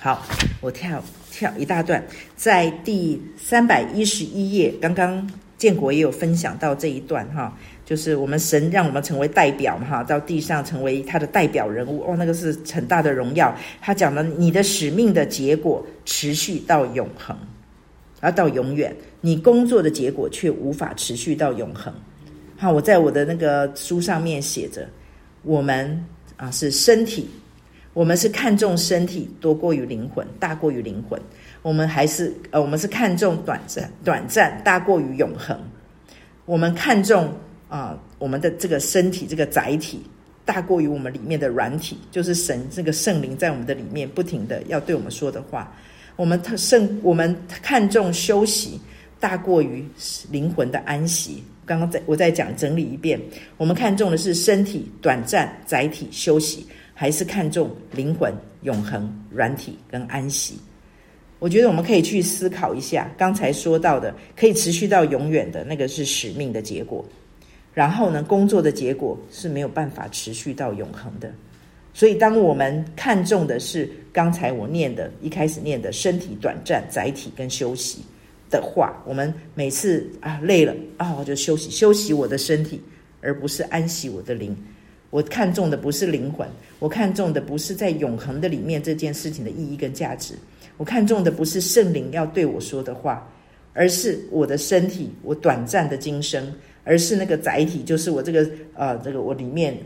[0.00, 0.26] 好，
[0.60, 2.02] 我跳跳一大段，
[2.34, 7.56] 在第三百一十一页，刚刚建国也有分享到这一段哈。
[7.90, 13.52] 就是我们神让我们成为代表，哈，到地上成为他的代表人物哦，那个是很大的荣耀。
[13.80, 17.36] 他讲了，你的使命的结果持续到永恒，
[18.20, 21.92] 而到永远，你工作的结果却无法持续到永恒。
[22.56, 24.88] 好，我在我的那个书上面写着，
[25.42, 26.00] 我们
[26.36, 27.28] 啊是身体，
[27.92, 31.20] 我们是看重身体多过于灵魂，大过于灵魂。
[31.60, 35.58] 我们还是呃，我们是看重短暂，短暂大过于永恒。
[36.44, 37.34] 我们看重。
[37.70, 40.02] 啊，我们的这个身体，这个载体
[40.44, 45.72] 大过于我们里面的软体，就是神这个圣灵在我们的里面不停的要对我们说的话。
[46.16, 48.78] 我们特圣，我们看重休息
[49.18, 49.82] 大过于
[50.30, 51.42] 灵魂的安息。
[51.64, 53.18] 刚刚在我再讲整理一遍，
[53.56, 60.58] 我们看重的是身体短暂载体休息，还是看重灵魂永恒软体跟安息？
[61.38, 67.02] 我觉得我们可以去思考一下，刚才说到的可以持续到永远的那个是使命的结果，
[67.72, 71.32] 然后呢，工作的结果是没有办法持续到永恒的。
[71.92, 78.00] 所以，当我们看重的是刚才我念的一开始念的身体短暂载体跟休息
[78.48, 82.80] 的话，我们每次啊累了啊，我就休息休息我的身体，
[83.20, 84.56] 而不是安息我的灵。
[85.10, 90.34] 我看重的不是灵魂，我看重的不是在永恒的里面这件事情的意义跟价值，
[90.76, 93.28] 我看重的不是圣灵要对我说的话，
[93.72, 96.52] 而是我的身体，我短暂的今生。
[96.84, 99.76] 而是那个载体，就是我这个呃，这个我里面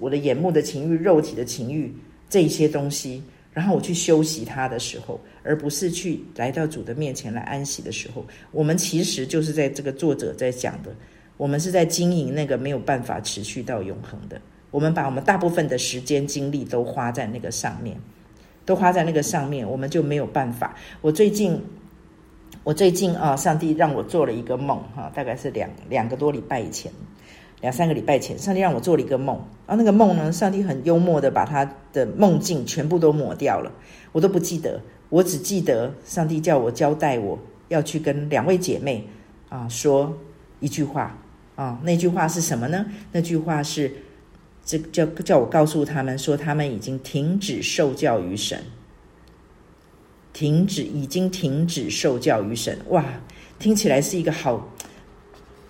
[0.00, 1.94] 我的眼目的情欲、肉体的情欲
[2.28, 10.94] 这一些东西，然后我去休息它的时候，而不是去来到主的面前来安息的时候，我们其实就是在这个作者在讲的，
[11.36, 17.96] 我们是在经营那个没有办法持续到永恒的，我们把我们大部分的时间精力都花在那个上面，
[18.64, 20.76] 都花在那个上面，我们就没有办法。
[21.00, 21.60] 我最近。
[22.64, 26.92] 我最近啊，上帝让我做了一个梦哈，大概是两两个多礼拜以前，
[27.60, 29.36] 两三个礼拜前，上帝让我做了一个梦。
[29.66, 33.72] 然后那个梦呢，上帝很幽默的把他的梦境全部都抹掉了，
[34.12, 39.06] 我都不记得，我只记得上帝叫我交代我要去跟两位姐妹
[39.48, 40.14] 啊说
[40.60, 41.16] 一句话
[41.54, 42.84] 啊，那句话是什么呢？
[43.12, 43.90] 那句话是
[44.64, 48.62] 这叫叫我告诉他们说，他们已经停止受教于神。
[50.38, 52.78] 停止，已经停止受教于神。
[52.90, 53.04] 哇，
[53.58, 54.72] 听起来是一个好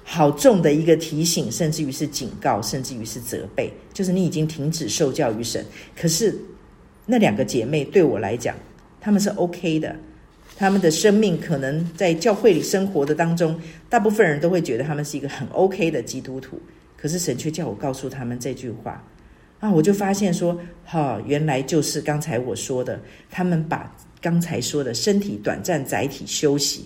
[0.05, 3.73] 好重的一个提醒，甚至于是警告，甚至于是责备。
[3.95, 5.65] 就是你已经停止受教于神。
[5.97, 6.39] 可是
[7.07, 8.55] 那两个姐妹对我来讲，
[9.01, 9.97] 她们是 OK 的。
[10.59, 16.61] 她们的生命可能在教会里生活的当中，大部分人都会觉得她们是一个很 OK 的基督徒。
[16.95, 19.03] 可是神却叫我告诉他们这句话
[19.61, 23.01] 啊，我就发现说，哈、原来就是刚才我说的，
[23.31, 23.91] 他们把。
[24.21, 26.85] 刚才说的身体短暂载体休息，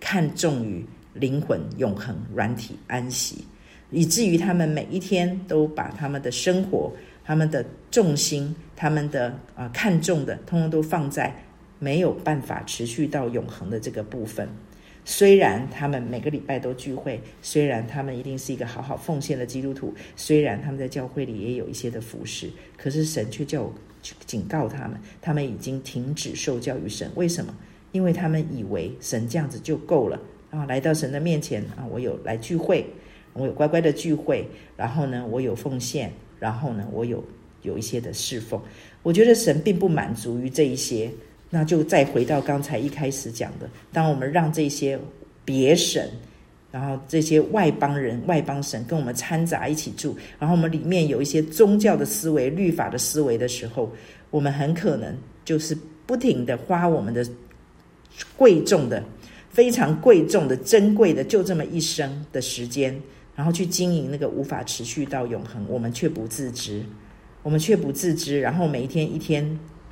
[0.00, 3.44] 看重于灵魂永恒软体安息，
[3.90, 6.92] 以至于他们每一天都把他们的生活、
[7.24, 11.34] 他们的重心、他们的啊、看重的，通通都放在
[11.78, 14.48] 没有办法持续到永恒的这个部分。
[15.06, 23.72] 虽然他们每个礼拜都聚会，虽然他们一定是一个好好奉献的基督徒，虽然他们在教会里也有一些的服侍，可是神却叫我。
[24.04, 27.10] 去警告他们，他们已经停止受教于神。
[27.16, 27.52] 为什么？
[27.90, 30.64] 因为他们以为神这样子就够了啊！
[30.66, 32.84] 来到神的面前啊，我有来聚会，
[33.32, 37.24] 我有乖乖的聚会，然后呢，我有奉献，然后呢，我有
[37.62, 38.60] 有一些的侍奉。
[39.02, 41.10] 我觉得神并不满足于这一些，
[41.50, 44.98] 那就再回到刚才一开始讲的，当我们让这些
[45.44, 46.10] 别神。
[46.74, 53.92] 然后这些外邦人、外邦神跟我们掺杂一起住，然后我们里面有一些宗教的思维、律法的思维的时候，
[54.32, 57.24] 我们很可能就是不停的花我们的
[58.36, 59.00] 贵重的、
[59.50, 63.00] 非常贵重的、珍贵的，就这么一生的时间，
[63.36, 66.82] 然后去经营那个无法持续到永恒，我们却不自知，
[67.44, 69.48] 我们却不自知，然后每一天一天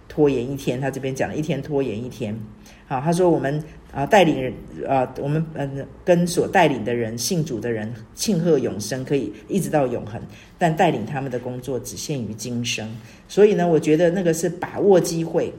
[0.09, 2.37] 拖延一天，他这边讲了一天拖延一天。
[2.89, 3.63] 好，他说我们。
[3.93, 4.53] 啊，带领人
[4.89, 10.21] 啊，我们嗯，跟所带领的人信主的人庆贺永生，可以一直到永恒。
[10.59, 12.89] 但带领他们的工作只限于今生。
[13.29, 15.53] 所以呢，我觉得那个是把握机会，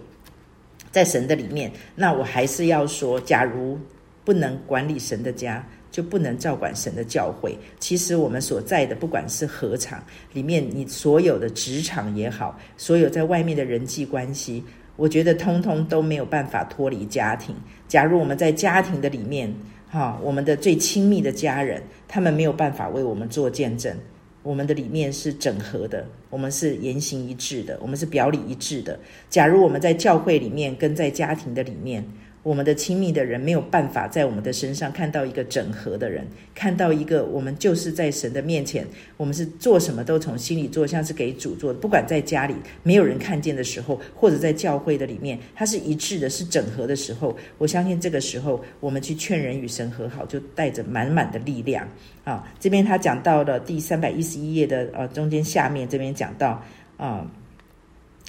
[0.92, 1.72] 在神的里面。
[1.96, 3.78] 那我还是要说，假如
[4.24, 7.56] 不能管理神的家，就不能照管神的教会。
[7.80, 14.64] 其实我们所在的，不管是何场里面，你所有的职场也好，所有在外面的人际关系。
[14.96, 17.56] 我觉得通通都没有办法脱离家庭。
[17.88, 19.54] 假如我们在家庭的里面，
[19.90, 23.96] 哈，我们的最亲密的家人，他们没有办法为我们做见证。
[24.44, 29.00] 我们的里面是整合的，我们是言行一致的，我们是表里一致的。
[29.30, 32.04] 假如我们在教会里面跟在家庭的里面。
[32.44, 41.80] 我们的亲密的人没有办法在我们的身上看到一个整合的人，看到一个我们就是在神的面前，我们是做什么都从心里做，像是给主做的。
[41.80, 42.54] 不管在家里
[42.84, 51.88] 没有人看见的时候，或者在教会的里面，它是一致的，是整合的时候，我相信这个时候我们去劝人与神和好，就带着满满的力量
[52.26, 52.46] 啊。
[52.60, 56.62] 这边他讲到了第三百一十一页的呃中间下面这边讲到
[56.98, 57.26] 啊。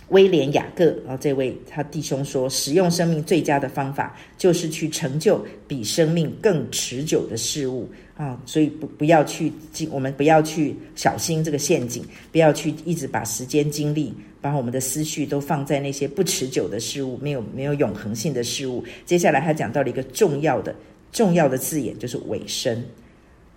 [0.09, 18.85] 威廉雅各啊，这位他弟兄说，使用生命最佳的方法就是去成就比生命更持久的事物啊，所以不不要去进，我们不要去小心这个陷阱，不要去一直把时间精力，把我们的思绪都放在那些不持久的事物，没有没有永恒性的事物。
[19.07, 20.75] 接下来他讲到了一个重要的
[21.13, 22.85] 重要的字眼，就是尾声。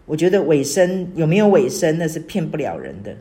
[0.06, 3.14] 我觉得尾声有没有尾声，那是骗不了人的。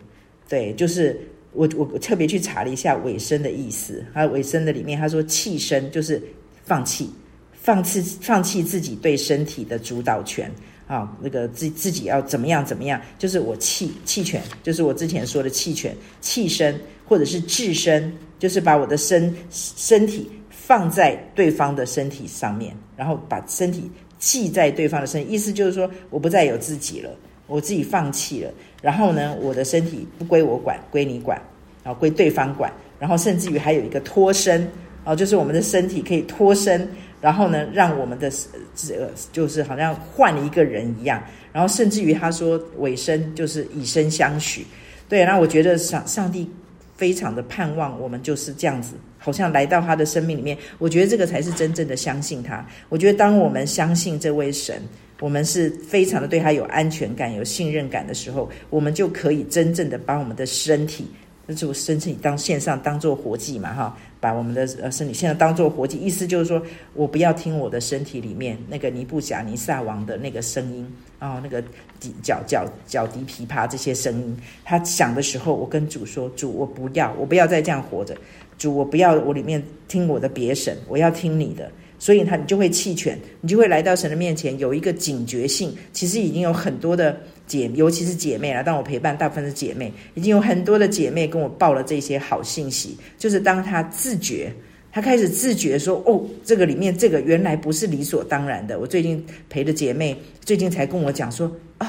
[0.48, 1.18] 对，就是
[1.56, 6.22] 我我特别去查了一下尾声的意思，还有尾声的里面他说弃身就是
[6.62, 7.10] 放弃，
[7.52, 10.50] 放弃放弃自己对身体的主导权
[10.86, 27.10] 啊，那个自自己要怎么样怎么样，就是我弃弃权，就是我之前说的弃权，弃身或者是置身，就是把我的身身体放在对方的身体上面，然后把身体系在对方的身体，意思就是说我不再有自己了。
[27.46, 28.50] 我自己放弃了，
[28.82, 31.40] 然后呢，我的身体不归我管，归你管，
[31.84, 34.68] 啊，归对方管，然后甚至于还有一个脱身，
[35.04, 36.88] 啊，就是我们的身体可以脱身，
[37.20, 38.28] 然后呢，让我们的
[38.74, 41.22] 这就是好像换了一个人一样，
[41.52, 44.66] 然后甚至于他说尾声就是以身相许，
[45.08, 46.50] 对，那我觉得上上帝
[46.96, 52.66] 非常的盼望我们就是这样子，好像来到他的生命里面，我觉得这个才是真正的相信他。
[52.88, 54.82] 我觉得当我们相信这位神。
[55.20, 61.06] 我们是非常的对他有安全感、有信任感的时候，我们就可以真正的把我们的身体，
[61.46, 66.60] 那就身体当线上当做活祭嘛，哈，把我们的呃身体现在当做活祭，意思就是说
[66.92, 70.86] 我不要听我的身体里面那个尼布甲尼撒王的那个声音
[71.18, 71.62] 啊，那个
[71.98, 78.14] 底脚脚脚笛琵琶这些声音，他响的时候，我跟主说，主我不要，我不要再这样活着，
[78.58, 81.72] 主我不要我里面听我的别神，我要听你的。
[81.98, 85.74] 所以他，你就会弃权，你就会来到神的面前，有一个警觉性。
[85.92, 88.62] 其实已经有很多的姐，尤其是姐妹了。
[88.62, 92.96] 当我陪伴大部分的姐妹，已经有很多的姐妹跟我报了这些好信息。
[93.18, 94.52] 就是当她自觉，
[94.92, 101.46] 他开始自觉说：“哦，这个里面这个原来不是理所当然的。”我最近陪的姐妹，最近才跟我讲说
[101.80, 101.86] ：“哦，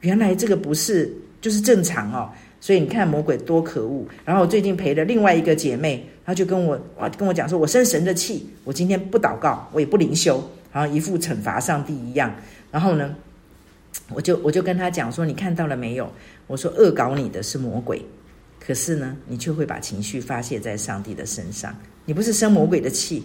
[0.00, 2.30] 原来这个不是，就是正常哦。”
[2.60, 4.04] 所以你看魔鬼多可恶。
[4.24, 10.42] 然后我最近陪了另外一个姐妹，她就跟我哇跟我讲说：“我生神的气，我今天不祷告，我也不灵修，
[10.72, 12.34] 然后一副惩罚上帝一样。”
[12.72, 13.14] 然后呢，
[14.12, 16.10] 我就我就跟她讲说：“你看到了没有？
[16.46, 18.04] 我说恶搞你的是魔鬼，
[18.58, 23.22] 可是呢，你却会把情绪发泄在上帝的身上，你不是生魔鬼的气。”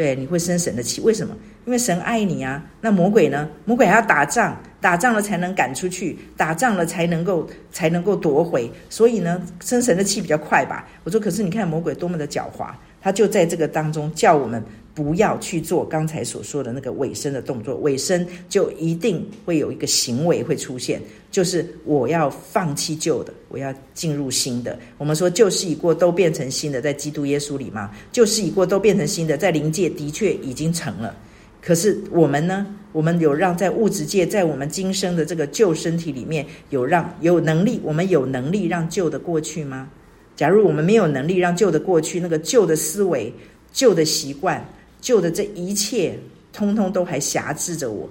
[0.00, 1.36] 对，你会生神的气，为什么？
[1.66, 2.64] 因为神爱你啊。
[2.80, 3.46] 那魔鬼呢？
[3.66, 8.72] 魔鬼还要打仗，打仗了才能赶出去，打仗了才能够才能够夺回。
[8.88, 10.88] 所以呢，生神的气比较快吧。
[11.04, 14.64] 我说，可是你看魔鬼多么的狡猾，他就在这个当中叫我们。
[14.92, 24.78] 不要去做刚才所说的那个尾声的动作，尾声就一定会有一个行为会出现，就是我要放弃旧的，我要进入新的。
[24.98, 31.14] 我们说旧事已过，都变成新的，在基督耶稣里嘛，旧事已过，都变成新的，在灵界的确已经成了。
[31.62, 32.66] 可是我们呢？
[32.92, 39.88] 我们有让在物质界，在我们今生的这个旧身体里面有让有能力，我们有能力让旧的过去吗？
[40.34, 43.32] 假如我们没有能力让旧的过去，那个旧的思维、
[43.72, 44.68] 旧的习惯。
[45.00, 46.18] 旧的这一切，
[46.52, 48.08] 通通都还辖制着我，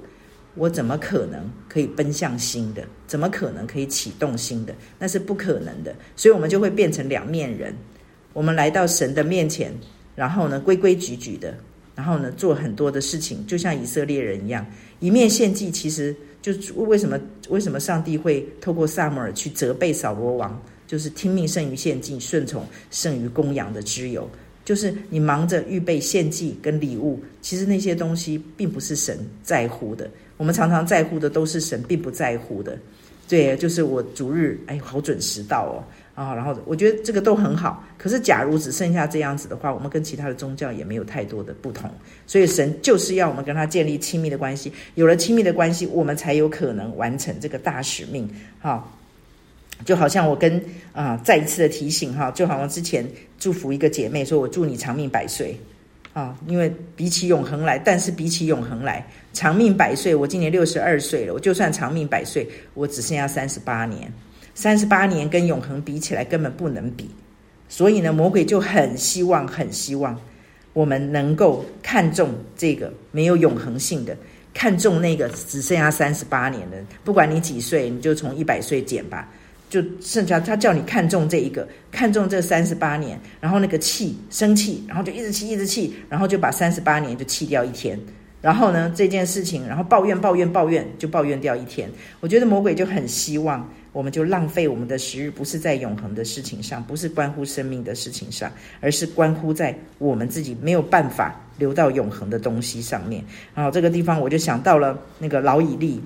[0.56, 2.84] 我怎么可能可以奔向新的？
[3.08, 4.74] 怎么可能可以启动新的？
[4.98, 5.96] 那是不可能的。
[6.16, 7.76] 所以，我们就会变成两面人。
[8.34, 9.74] 我们来到神的面前，
[10.16, 11.58] 然后呢，规规矩矩的，
[11.96, 14.66] 然后呢，做很多的事情，就像以色列人一样，
[15.00, 15.72] 一面献祭。
[15.72, 17.20] 其实，就为什么
[17.50, 24.30] 为什么上帝会透过撒母耳去责备扫罗王，就是听命胜于献祭，顺从胜于供养的脂油。
[24.70, 30.08] 就是你忙着预备献祭跟礼物，其实那些东西并不是神在乎的。
[30.38, 32.78] 我们常常在乎的都是神并不在乎的。
[33.28, 35.82] 对，就是我逐日哎，好准时到哦
[36.14, 37.84] 啊，然后我觉得这个都很好。
[37.98, 41.90] 可是假如只剩下这样子的话，我们跟其他的宗教也没有太多的不同。
[42.28, 48.30] 所以神就是要我们跟他建立亲密的关系，有了亲密的关系，我们才有可能完成这个大使命。
[48.60, 48.99] 好。
[49.86, 50.62] 就好像我跟
[50.94, 53.08] 啊、再一次的提醒哈，就好像之前
[53.38, 55.58] 祝福一个姐妹说，我祝你长命百岁
[56.12, 64.12] 啊，因为比起永恒来，但是比起永恒来，长命百岁，我今年六十二岁了，我就算长命百岁，我只剩下三十八年，
[64.54, 67.10] 三十八年跟永恒比起来根本不能比，
[67.70, 70.20] 所以呢，魔鬼就很希望，很希望
[70.74, 74.18] 我们能够看重这个没有永恒性的，
[74.54, 79.32] 看重那个只剩下三十八年的，不管你几岁，你就从一百岁减吧。
[79.70, 88.00] 就剩下他叫你看重这一个，看重这三十八年，然后那个气生气，然后就一直气一直气，然后就把三十八年就气掉一天，
[88.42, 91.88] 然后呢这件事情，然后抱怨抱怨抱怨，就抱怨掉一天。
[92.20, 98.52] 我觉得魔鬼就很希望我们就浪费我们的时日，不是在永恒的事情上，不是关乎生命的事情上，
[98.82, 103.24] 而是关乎在我们自己没有办法留到永恒的东西上面。
[103.54, 106.02] 然后这个地方我就想到了那个老以利。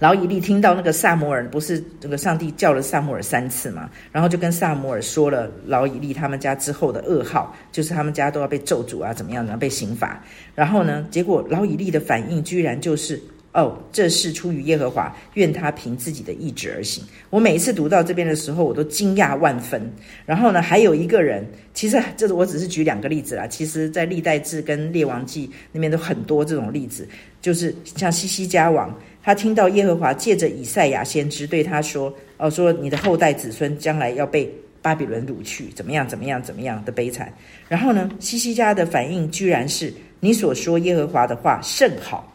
[0.00, 9.58] 老以利听到那个撒摩尔，不是那个上帝叫了撒摩尔三次嘛，然后就跟撒摩尔说了老以利他们家之后的噩耗，就是他们家都要被咒诅啊，怎么样呢？
[9.58, 10.18] 被刑罚。
[10.54, 13.20] 然后呢，结果老以利的反应居然就是
[13.52, 17.04] 哦，这是出于耶和华，愿他凭自己的意志而行。
[17.28, 19.82] 我每一次读到这边的时候，我都惊讶万分。
[20.24, 21.44] 然后呢，还有一个人，
[21.74, 23.46] 其实这我只是举两个例子啦。
[23.46, 27.06] 其实，在历代志跟列王记那边都很多这种例子，
[27.42, 34.50] 就是像西西家王，他听到耶和华借着以赛亚先知对他说：“哦，说你的后代子孙将来要被
[34.80, 37.32] 巴比伦掳去，怎么样，怎么样，怎么样的悲惨。”
[37.68, 42.26] 然后呢，西西家的反应居然是：“你所说耶和华的话甚好。”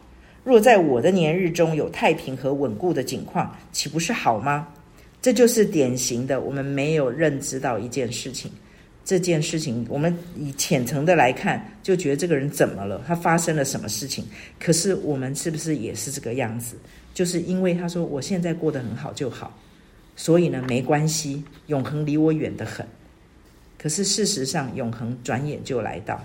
[0.44, 4.68] 若在我的年日中有太平和稳固的景况，岂不是好吗？
[5.20, 8.48] 这就是典型的，我们没有认知到一件事情。
[9.06, 13.00] 这件事情，我们以浅层的来看，就觉得这个人怎么了？
[13.06, 14.24] 他发生了什么事情？
[14.58, 16.74] 可是我们是不是也是这个样子？
[17.14, 19.56] 就是因为他说我现在过得很好就好，
[20.16, 22.84] 所以呢，没关系，永恒离我远得很。
[23.78, 26.20] 可是事实上，永恒转眼就来到。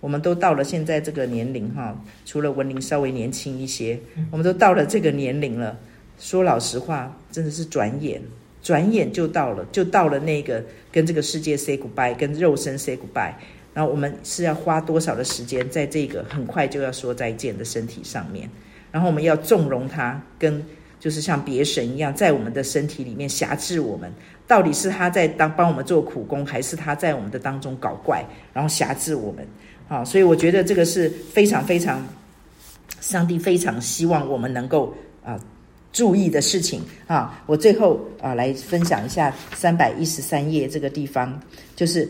[0.00, 3.98] 我们都到了现在这个年龄哈，除了文玲稍微年轻一些，
[4.30, 5.78] 我们都到了这个年龄了。
[6.18, 8.20] 说老实话，真的是转眼，
[8.66, 10.60] 转眼就到了，就到了那个
[10.90, 13.32] 跟这个世界 say goodbye，跟肉身 say goodbye。
[13.72, 18.50] 然后我们是要花多少的时间在这个很快就要说再见的身体上面？
[18.90, 20.60] 然后我们要纵容他，跟
[20.98, 24.12] 就是像别神一样，在我们的身体里面辖制我们。
[24.48, 29.46] 到底是他在当帮我们做苦工，还是他在我们的当中搞怪，然后辖制我们？
[29.86, 32.04] 啊，所以我觉得这个是非常非常，
[33.00, 34.92] 上帝非常希望我们能够
[35.24, 35.38] 啊
[35.96, 37.42] 注意的事情啊。
[37.46, 41.40] 我最后啊来分享一下三百一十三页这个地方，
[41.74, 42.06] 就是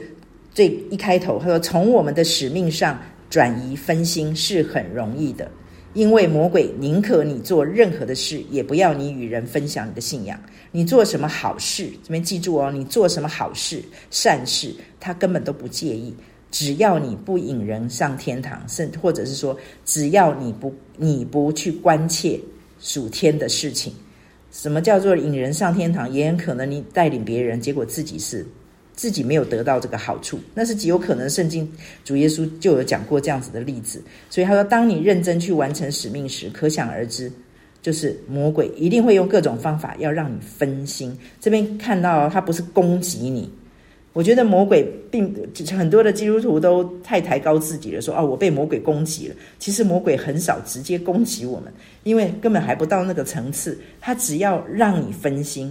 [0.52, 5.48] 最一开头他说：“从我们的使命上转移分心是很容易的，
[5.94, 10.36] 因为魔鬼宁可你做任何的事，也不要你与人分享你的信仰。
[10.72, 13.80] 你做什么好事，这边记住哦，你做什么好事
[14.10, 16.12] 善事，他根本都不介意。”
[16.48, 22.40] 只要你不引人上天堂，甚或者是说，只要你不你不去关切
[22.86, 23.92] 属天的事情，
[24.52, 26.08] 什么叫做引人上天堂？
[26.12, 28.46] 也很可能你带领别人，结果自己是
[28.94, 31.28] 自己没有得到这个好处，那是极有可能。
[31.28, 31.68] 圣经
[32.04, 37.30] 主耶稣就有讲过这样子的例子，所以他说，当你认真去完成使命时，可想而知，
[37.82, 41.18] 就是魔鬼一定会用各种方法要让你分心。
[41.40, 43.50] 这边看到他不是攻击你。
[44.16, 45.30] 我觉得魔鬼并
[45.76, 49.34] 很多的基督徒都太抬高自己了，说哦，我被魔鬼攻击了。
[49.58, 51.70] 其实魔鬼很少直接攻击我们，
[52.02, 53.78] 因为根本还不到那个层次。
[54.00, 55.70] 他只要让你分心，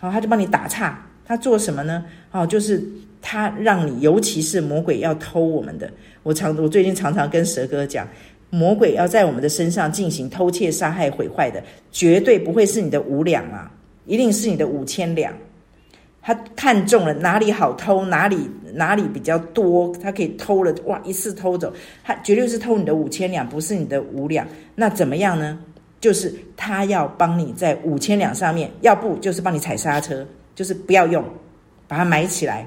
[0.00, 1.06] 好，他就帮你打岔。
[1.24, 2.04] 他做什么呢？
[2.32, 2.82] 哦，就是
[3.22, 5.88] 他让你，尤其是魔鬼要偷我们的。
[6.24, 8.08] 我常我最近常常跟蛇哥讲，
[8.50, 13.70] 魔鬼要在我们的身上进行偷窃、杀害、毁坏的，绝对不会是你的五两啊，
[14.04, 15.32] 一定是你的五千两。
[16.26, 21.70] 他看中了哪里好偷，哪里哪里比较多，他可以偷了哇，一次偷走，
[22.02, 24.48] 他绝对是偷你的五千两，不是你的五两。
[24.74, 25.58] 那怎么样呢？
[26.00, 31.22] 就是他要帮你在五千两上面，要不就是帮你踩刹车，就是不要用，
[31.86, 32.66] 把它埋起来，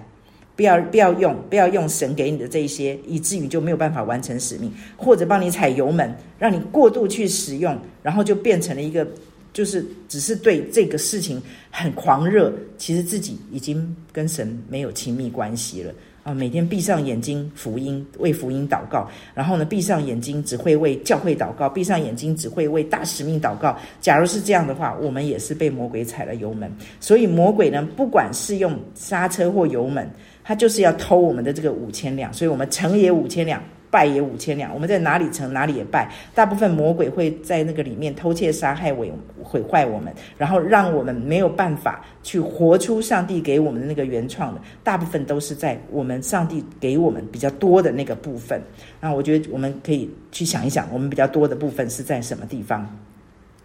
[0.56, 9.08] 不要不要用，不要用神给你的这一些，以至于就没有办法完成使命，或者帮你踩油门，让你过度去使用，然后就变成了一个。
[9.54, 11.42] 就是只是对这个事情
[11.72, 15.94] 很狂热，其实自己已经跟神没有亲密关系了
[16.24, 16.34] 啊！
[16.34, 23.78] 每天闭上眼睛，福音为福音祷告，然后呢，闭上眼睛只会为教会祷告，闭上眼睛只会为大使命祷告。
[24.02, 26.72] 假如是这样的话，我们也是被魔鬼踩了油门。
[27.00, 30.10] 所以魔鬼呢，不管是用刹车或油门，
[30.44, 33.64] 他就是要偷我们的这个五千两，所以我们成也五千两。
[33.90, 36.12] 败也五千两，我们在哪里成哪里也败。
[36.36, 39.12] 大部分魔鬼会在那个里面偷窃、杀害、毁
[39.42, 44.62] 毁坏我们，然后让我们没有办法去活出上帝给我们的那个原创的。
[44.84, 48.62] 大部分都是在我们上帝给我们比较多的那个部分。
[49.00, 52.88] 那我觉得我们可以去想一想，我们比较多的部分是在什么地方？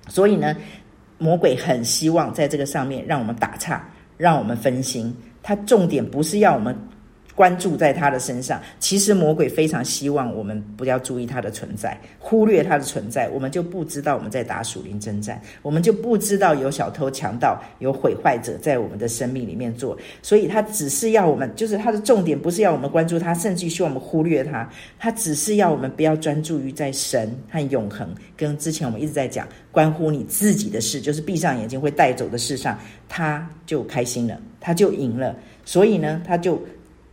[0.08, 0.56] 所以呢，
[1.18, 3.84] 魔鬼很希望在这个上面让我们打岔，
[4.16, 5.14] 让我们分心。
[5.42, 6.76] 他重点不是要我们。
[7.34, 19.96] 关注在他的身上，其实魔鬼非常希望我们不要注意他的存在，忽略他的存在，我们就不知道我们在打属灵征战，我们就不知道有小偷、强盗、有毁坏者在我们的生命里面做。
[20.20, 24.68] 所以他只是要我们，就是他的重点不是要我们关注他，甚至希望我们忽略他，
[24.98, 32.78] 他只是要我们不要专注于在神和永恒，跟之前我们一直在讲关乎你自己的事，就是闭上眼睛会带走的事上，
[33.08, 35.34] 他就开心了，他就赢了。
[35.64, 36.62] 所以呢，他就。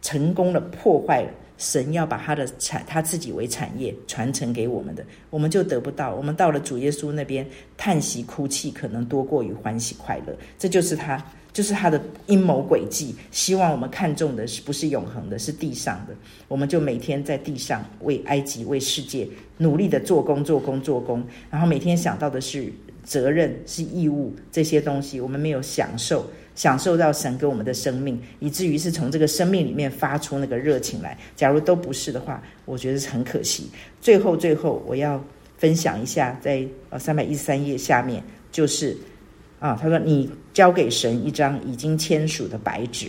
[0.01, 6.15] 成功的破坏了神要把他的产他自己为产业传承给我们的，我们就得不到。
[6.15, 7.45] 我们到了主耶稣那边，
[7.77, 10.33] 叹息哭泣可能多过于欢喜快乐。
[10.57, 11.23] 这就是他。
[11.51, 16.13] 就是他的阴谋诡计，希望我们看重的是不是永恒的，是地上的。
[16.47, 19.27] 我们就每天在地上为埃及、为世界
[19.57, 22.71] 努力的做工、做工、做工，然后每天想到的是
[23.03, 26.23] 责任、是义务这些东西，我们没有享受。
[26.59, 31.17] 享受到神给我们的生命，以至于是从这个生命里面发出那个热情来。
[31.33, 33.69] 假如都不是的话，我觉得是很可惜。
[34.01, 35.23] 最后，最后我要
[35.57, 38.97] 分享一下，在呃三百一十三页下面，就是
[39.57, 43.07] 啊，他说你交给神一张已经签署的白纸，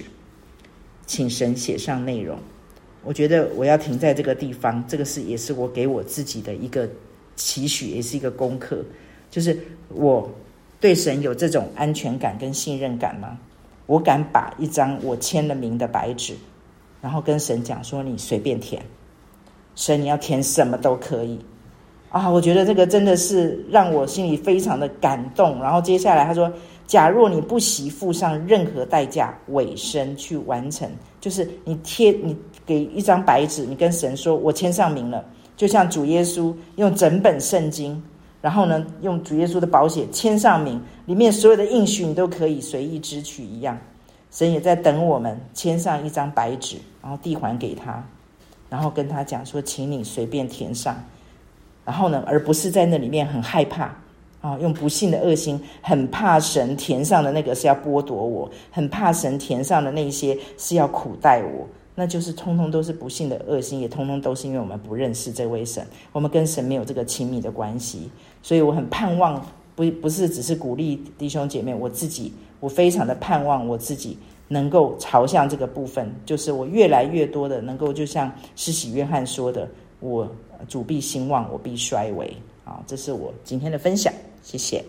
[1.05, 2.38] 请神写上内容。
[3.03, 6.88] 我觉得我要停在这个地方，这个是也是我给我自己的一个
[7.34, 8.84] 期许，也是一个功课，
[9.28, 10.32] 就是我。
[10.81, 13.39] 对神有这种安全感跟信任感吗？
[13.87, 16.35] 我敢把一张我签了名的白纸，
[17.03, 18.81] 然后跟神讲说：“你随便填，
[19.74, 21.39] 神你要填什么都可以。”
[22.09, 25.61] 啊，我觉得这个真的是让我心里非常的感动。
[25.61, 26.53] 然后接下来他说
[26.87, 30.89] ：“假若你不惜付上任何代价，委身去完成，
[31.20, 35.24] 就是你贴你给一张白纸，你跟神说：‘我签上名了’，
[35.57, 38.01] 就像主耶稣用整本圣经。”
[38.41, 43.78] 然后呢，用主耶稣的宝血签上名，里面所有的应许你都可以随意支取一样。
[44.30, 48.03] 神也在等我们签上一张白纸，然后递还给他，
[48.68, 50.97] 然后跟他讲说，请你随便填上。
[51.84, 53.93] 然后呢，而不是在那里面很害怕
[54.41, 61.66] 啊，用不信的恶心，很怕神填上的那个是要剥夺我，很怕神填上的那些是要苦待我。
[62.01, 68.11] 那就是通通都是不幸的恶心，也通通都是因为我们不认识这位神，我们跟神没有这个亲密的关系，
[68.42, 69.44] 所以我很盼望，
[69.76, 74.16] 不不是只是鼓励弟兄姐妹，我自己我非常的盼望我自己
[74.48, 79.68] 能够朝向这个部分，就是我越来越多的能够，就像施洗约翰说的，
[80.01, 80.26] 我
[80.68, 82.34] 主必兴旺，我必衰微。
[82.64, 84.11] 好，这是我今天的分享，
[84.42, 84.82] 谢谢。